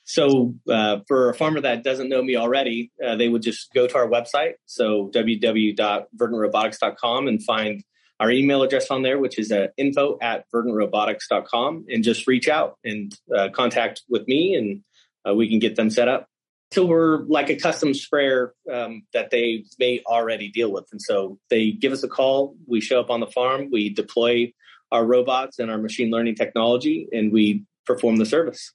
So, 0.06 0.54
uh, 0.70 1.00
for 1.08 1.30
a 1.30 1.34
farmer 1.34 1.62
that 1.62 1.84
doesn't 1.84 2.10
know 2.10 2.22
me 2.22 2.36
already, 2.36 2.92
uh, 3.04 3.16
they 3.16 3.28
would 3.30 3.42
just 3.42 3.74
go 3.74 3.88
to 3.88 3.96
our 3.96 4.08
website, 4.08 4.56
so 4.66 5.10
www.verdantrobotics.com, 5.14 7.28
and 7.30 7.42
find 7.42 7.82
our 8.24 8.32
email 8.32 8.64
address 8.64 8.90
on 8.90 9.02
there, 9.02 9.20
which 9.20 9.38
is 9.38 9.52
uh, 9.52 9.68
info 9.76 10.18
at 10.22 10.46
verdantrobotics.com, 10.50 11.88
and 11.90 12.06
just 12.06 12.26
reach 12.26 12.48
out 12.48 12.78
and 12.82 13.14
uh, 13.36 13.50
contact 13.50 14.02
with 14.08 14.26
me, 14.30 14.56
and 14.56 14.82
uh, 15.28 15.36
we 15.36 15.50
can 15.50 15.60
get 15.60 15.76
them 15.76 15.90
set 15.90 16.08
up. 16.08 16.30
So 16.72 16.86
we're 16.86 17.18
like 17.26 17.50
a 17.50 17.58
custom 17.58 17.94
sprayer 17.94 18.54
um, 18.72 19.04
that 19.12 19.30
they 19.30 19.66
may 19.78 20.02
already 20.08 20.48
deal 20.48 20.72
with, 20.72 20.86
and 20.94 21.02
so 21.02 21.38
they 21.50 21.72
give 21.72 21.92
us 21.92 22.04
a 22.04 22.08
call. 22.08 22.56
We 22.66 22.80
show 22.80 23.02
up 23.02 23.10
on 23.10 23.20
the 23.20 23.28
farm, 23.28 23.68
we 23.70 23.90
deploy 23.90 24.54
our 24.90 25.06
robots 25.06 25.60
and 25.60 25.70
our 25.70 25.78
machine 25.78 26.10
learning 26.10 26.36
technology, 26.36 27.10
and 27.12 27.34
we 27.34 27.66
perform 27.86 28.16
the 28.16 28.26
service. 28.26 28.72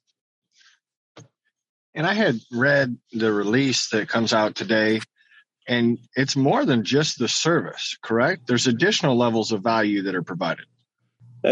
And 1.95 2.05
I 2.05 2.13
had 2.13 2.39
read 2.51 2.97
the 3.13 3.33
release 3.33 3.89
that 3.89 4.09
comes 4.09 4.31
out 4.31 4.53
today, 4.53 5.01
and 5.69 5.99
it's 6.15 6.35
more 6.35 6.65
than 6.65 6.83
just 6.83 7.19
the 7.19 7.27
service, 7.27 7.95
correct? 8.01 8.47
There's 8.47 8.65
additional 8.65 9.15
levels 9.15 9.51
of 9.51 9.61
value 9.61 10.01
that 10.01 10.15
are 10.15 10.23
provided. 10.23 10.65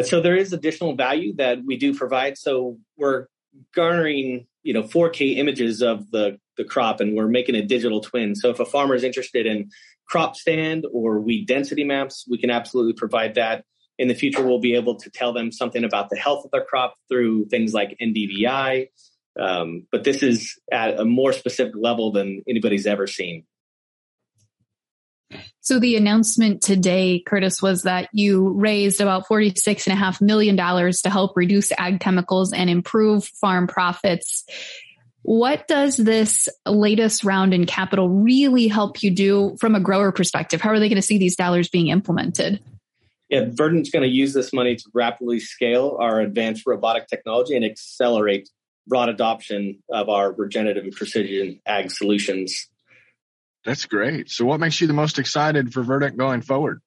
So 0.03 0.19
there 0.19 0.35
is 0.35 0.51
additional 0.51 0.95
value 0.95 1.35
that 1.35 1.59
we 1.63 1.77
do 1.77 1.95
provide. 1.95 2.37
So 2.37 2.79
we're 2.97 3.27
garnering, 3.75 4.47
you 4.63 4.73
know, 4.73 4.81
4K 4.83 5.37
images 5.37 5.81
of 5.81 6.09
the 6.11 6.39
the 6.57 6.65
crop, 6.65 6.99
and 6.99 7.15
we're 7.15 7.27
making 7.27 7.53
a 7.53 7.61
digital 7.61 8.01
twin. 8.01 8.33
So 8.33 8.49
if 8.49 8.59
a 8.59 8.65
farmer 8.65 8.95
is 8.95 9.03
interested 9.03 9.45
in 9.45 9.69
crop 10.07 10.35
stand 10.35 10.87
or 10.91 11.21
weed 11.21 11.45
density 11.45 11.83
maps, 11.83 12.25
we 12.27 12.39
can 12.39 12.49
absolutely 12.49 12.93
provide 12.93 13.35
that. 13.35 13.63
In 13.99 14.07
the 14.07 14.15
future, 14.15 14.43
we'll 14.43 14.59
be 14.59 14.73
able 14.73 14.95
to 14.95 15.11
tell 15.11 15.33
them 15.33 15.51
something 15.51 15.83
about 15.83 16.09
the 16.09 16.17
health 16.17 16.45
of 16.45 16.51
their 16.51 16.65
crop 16.65 16.95
through 17.09 17.45
things 17.45 17.73
like 17.75 17.95
NDVI, 18.01 18.87
um, 19.39 19.85
but 19.91 20.03
this 20.03 20.23
is 20.23 20.59
at 20.71 20.99
a 20.99 21.05
more 21.05 21.31
specific 21.31 21.75
level 21.75 22.11
than 22.11 22.41
anybody's 22.47 22.87
ever 22.87 23.05
seen. 23.05 23.45
So 25.61 25.79
the 25.79 25.97
announcement 25.97 26.61
today, 26.61 27.21
Curtis, 27.25 27.61
was 27.61 27.83
that 27.83 28.09
you 28.13 28.49
raised 28.49 29.01
about 29.01 29.27
$46.5 29.27 30.21
million 30.21 30.55
to 30.55 31.09
help 31.09 31.35
reduce 31.35 31.71
ag 31.77 31.99
chemicals 31.99 32.53
and 32.53 32.69
improve 32.69 33.25
farm 33.25 33.67
profits. 33.67 34.45
What 35.23 35.67
does 35.67 35.97
this 35.97 36.47
latest 36.65 37.25
round 37.25 37.53
in 37.53 37.65
capital 37.65 38.07
really 38.09 38.69
help 38.69 39.03
you 39.03 39.11
do 39.11 39.57
from 39.59 39.75
a 39.75 39.79
grower 39.81 40.13
perspective? 40.13 40.61
How 40.61 40.69
are 40.69 40.79
they 40.79 40.87
going 40.87 40.95
to 40.95 41.01
see 41.01 41.17
these 41.17 41.35
dollars 41.35 41.67
being 41.67 41.87
implemented? 41.87 42.61
Yeah, 43.27 43.47
Verdant's 43.49 43.89
going 43.89 44.03
to 44.03 44.09
use 44.09 44.33
this 44.33 44.53
money 44.53 44.77
to 44.77 44.83
rapidly 44.93 45.41
scale 45.41 45.97
our 45.99 46.21
advanced 46.21 46.65
robotic 46.65 47.07
technology 47.07 47.57
and 47.57 47.65
accelerate 47.65 48.49
broad 48.87 49.09
adoption 49.09 49.83
of 49.89 50.07
our 50.07 50.31
regenerative 50.31 50.85
and 50.85 50.93
precision 50.93 51.59
ag 51.65 51.91
solutions. 51.91 52.69
That's 53.67 53.85
great. 53.85 54.31
So, 54.31 54.45
what 54.45 54.61
makes 54.61 54.79
you 54.79 54.87
the 54.87 54.93
most 54.93 55.19
excited 55.19 55.73
for 55.73 55.83
Verdant 55.83 56.15
going 56.15 56.41
forward? 56.41 56.81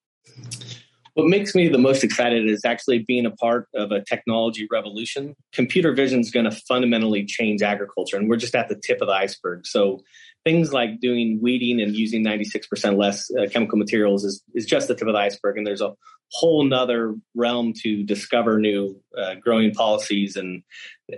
What 1.13 1.27
makes 1.27 1.55
me 1.55 1.69
the 1.69 1.77
most 1.77 2.03
excited 2.03 2.49
is 2.49 2.65
actually 2.65 3.01
being 3.01 3.27
a 3.27 3.31
part 3.33 3.69
of 3.75 3.93
a 3.93 4.03
technology 4.03 4.67
revolution. 4.73 5.37
Computer 5.53 5.93
vision 5.93 6.21
is 6.21 6.31
going 6.31 6.47
to 6.47 6.51
fundamentally 6.51 7.27
change 7.27 7.61
agriculture, 7.61 8.17
and 8.17 8.31
we're 8.31 8.39
just 8.39 8.55
at 8.55 8.71
the 8.71 8.77
tip 8.77 9.03
of 9.03 9.09
the 9.09 9.13
iceberg. 9.13 9.67
So, 9.67 10.01
things 10.43 10.73
like 10.73 11.01
doing 11.01 11.39
weeding 11.43 11.83
and 11.83 11.95
using 11.95 12.25
96% 12.25 12.97
less 12.97 13.31
uh, 13.39 13.47
chemical 13.51 13.77
materials 13.77 14.25
is, 14.25 14.43
is 14.55 14.65
just 14.65 14.89
the 14.89 14.95
tip 14.95 15.07
of 15.07 15.13
the 15.13 15.21
iceberg. 15.21 15.59
And 15.59 15.67
there's 15.67 15.83
a 15.83 15.93
whole 16.33 16.65
nother 16.65 17.15
realm 17.35 17.73
to 17.83 18.03
discover 18.05 18.59
new 18.59 19.01
uh, 19.17 19.35
growing 19.35 19.73
policies 19.73 20.37
and 20.37 20.63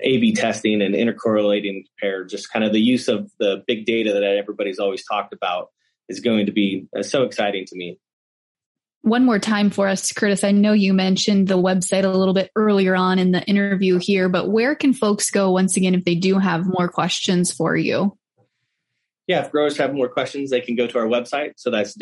A-B 0.02 0.34
testing 0.34 0.80
and 0.80 0.94
intercorrelating 0.94 1.84
pair. 2.00 2.24
Just 2.24 2.52
kind 2.52 2.64
of 2.64 2.72
the 2.72 2.80
use 2.80 3.08
of 3.08 3.30
the 3.38 3.62
big 3.66 3.84
data 3.84 4.12
that 4.12 4.22
everybody's 4.22 4.78
always 4.78 5.04
talked 5.04 5.32
about 5.32 5.68
is 6.08 6.20
going 6.20 6.46
to 6.46 6.52
be 6.52 6.86
uh, 6.96 7.02
so 7.02 7.24
exciting 7.24 7.66
to 7.66 7.76
me. 7.76 7.98
One 9.02 9.24
more 9.24 9.40
time 9.40 9.70
for 9.70 9.88
us, 9.88 10.12
Curtis. 10.12 10.44
I 10.44 10.52
know 10.52 10.72
you 10.72 10.94
mentioned 10.94 11.48
the 11.48 11.58
website 11.58 12.04
a 12.04 12.08
little 12.08 12.34
bit 12.34 12.50
earlier 12.54 12.94
on 12.94 13.18
in 13.18 13.32
the 13.32 13.42
interview 13.42 13.98
here, 13.98 14.28
but 14.28 14.48
where 14.48 14.76
can 14.76 14.92
folks 14.92 15.30
go 15.30 15.50
once 15.50 15.76
again 15.76 15.94
if 15.94 16.04
they 16.04 16.14
do 16.14 16.38
have 16.38 16.66
more 16.66 16.88
questions 16.88 17.52
for 17.52 17.76
you? 17.76 18.16
yeah, 19.26 19.44
if 19.44 19.50
growers 19.50 19.76
have 19.78 19.94
more 19.94 20.08
questions, 20.08 20.50
they 20.50 20.60
can 20.60 20.76
go 20.76 20.86
to 20.86 20.98
our 20.98 21.06
website. 21.06 21.52
So 21.56 21.70
that's 21.70 21.94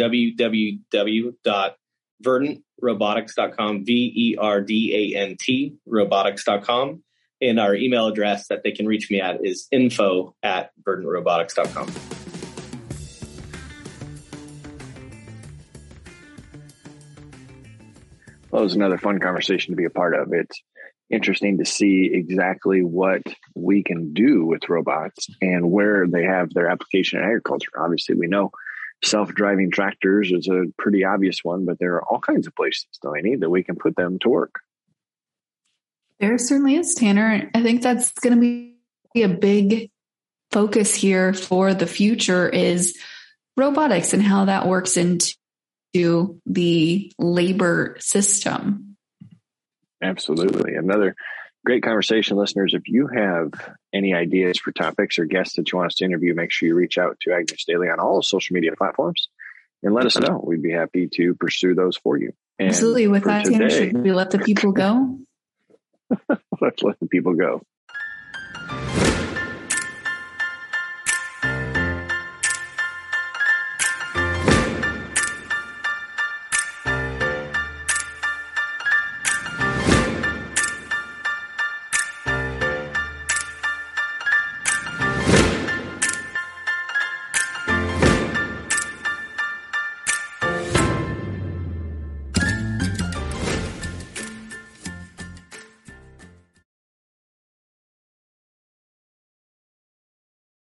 www.verdantrobotics.com, 2.23 3.85
V 3.85 4.13
E 4.15 4.37
R 4.39 4.61
D 4.61 5.15
A 5.15 5.21
N 5.21 5.37
T, 5.39 5.77
robotics.com. 5.87 7.03
And 7.43 7.59
our 7.59 7.75
email 7.75 8.07
address 8.07 8.49
that 8.49 8.63
they 8.63 8.73
can 8.73 8.87
reach 8.87 9.11
me 9.11 9.21
at 9.21 9.45
is 9.45 9.67
info 9.73 10.35
at 10.43 10.73
verdantrobotics.com. 10.87 11.91
Well, 18.51 18.63
it 18.63 18.65
was 18.65 18.75
another 18.75 18.99
fun 18.99 19.21
conversation 19.21 19.73
to 19.73 19.77
be 19.77 19.85
a 19.85 19.91
part 19.91 20.15
of. 20.15 20.33
It's 20.33 20.61
interesting 21.09 21.59
to 21.59 21.65
see 21.65 22.11
exactly 22.13 22.83
what 22.83 23.23
we 23.55 23.83
can 23.83 24.13
do 24.13 24.45
with 24.45 24.69
robots 24.69 25.29
and 25.41 25.71
where 25.71 26.07
they 26.07 26.25
have 26.25 26.53
their 26.53 26.69
application 26.69 27.21
in 27.21 27.25
agriculture. 27.25 27.71
Obviously, 27.79 28.17
we 28.17 28.27
know 28.27 28.51
self-driving 29.03 29.71
tractors 29.71 30.31
is 30.33 30.49
a 30.49 30.65
pretty 30.79 31.05
obvious 31.05 31.43
one, 31.43 31.65
but 31.65 31.79
there 31.79 31.95
are 31.95 32.05
all 32.05 32.21
kinds 32.21 32.47
of 32.47 32.55
places, 32.55 32.87
Delaney, 33.03 33.37
that 33.37 33.51
we 33.51 33.63
can 33.63 33.77
put 33.77 33.97
them 33.97 34.19
to 34.21 34.29
work. 34.29 34.61
There 36.19 36.37
certainly 36.37 36.77
is, 36.77 36.95
Tanner. 36.95 37.51
I 37.55 37.63
think 37.63 37.83
that's 37.83 38.13
going 38.13 38.35
to 38.35 38.41
be 39.15 39.23
a 39.23 39.29
big 39.29 39.91
focus 40.51 40.95
here 40.95 41.33
for 41.33 41.73
the 41.73 41.87
future 41.87 42.49
is 42.49 42.99
robotics 43.57 44.13
and 44.13 44.23
how 44.23 44.45
that 44.47 44.67
works 44.67 44.97
into 44.97 46.41
the 46.47 47.13
labor 47.19 47.97
system. 48.01 48.97
Absolutely. 50.03 50.75
Another 50.75 51.15
great 51.65 51.83
conversation, 51.83 52.37
listeners. 52.37 52.75
If 52.75 52.89
you 52.89 53.09
have 53.09 53.53
any 53.93 54.15
ideas 54.15 54.59
for 54.59 54.73
topics 54.73 55.19
or 55.19 55.25
guests 55.25 55.57
that 55.57 55.71
you 55.71 55.79
want 55.79 55.89
us 55.89 55.97
to 55.97 56.05
interview, 56.05 56.35
make 56.35 56.53
sure 56.53 56.69
you 56.69 56.75
reach 56.75 56.99
out 56.99 57.19
to 57.21 57.33
Ag 57.33 57.51
News 57.51 57.65
Daily 57.67 57.89
on 57.89 58.01
all 58.01 58.23
social 58.23 58.55
media 58.55 58.73
platforms 58.77 59.29
and 59.83 59.95
let 59.95 60.07
us 60.07 60.19
know. 60.19 60.43
We'd 60.45 60.63
be 60.63 60.73
happy 60.73 61.09
to 61.15 61.35
pursue 61.35 61.75
those 61.75 61.97
for 61.97 62.17
you. 62.17 62.33
And 62.59 62.69
Absolutely. 62.69 63.09
With 63.09 63.25
that, 63.25 63.47
today, 63.47 63.69
should 63.69 64.03
we 64.03 64.13
let 64.13 64.31
the 64.31 64.39
people 64.39 64.73
go? 64.73 65.19
let's 66.61 66.83
let 66.83 66.99
the 67.01 67.07
people 67.07 67.35
go. 67.35 67.63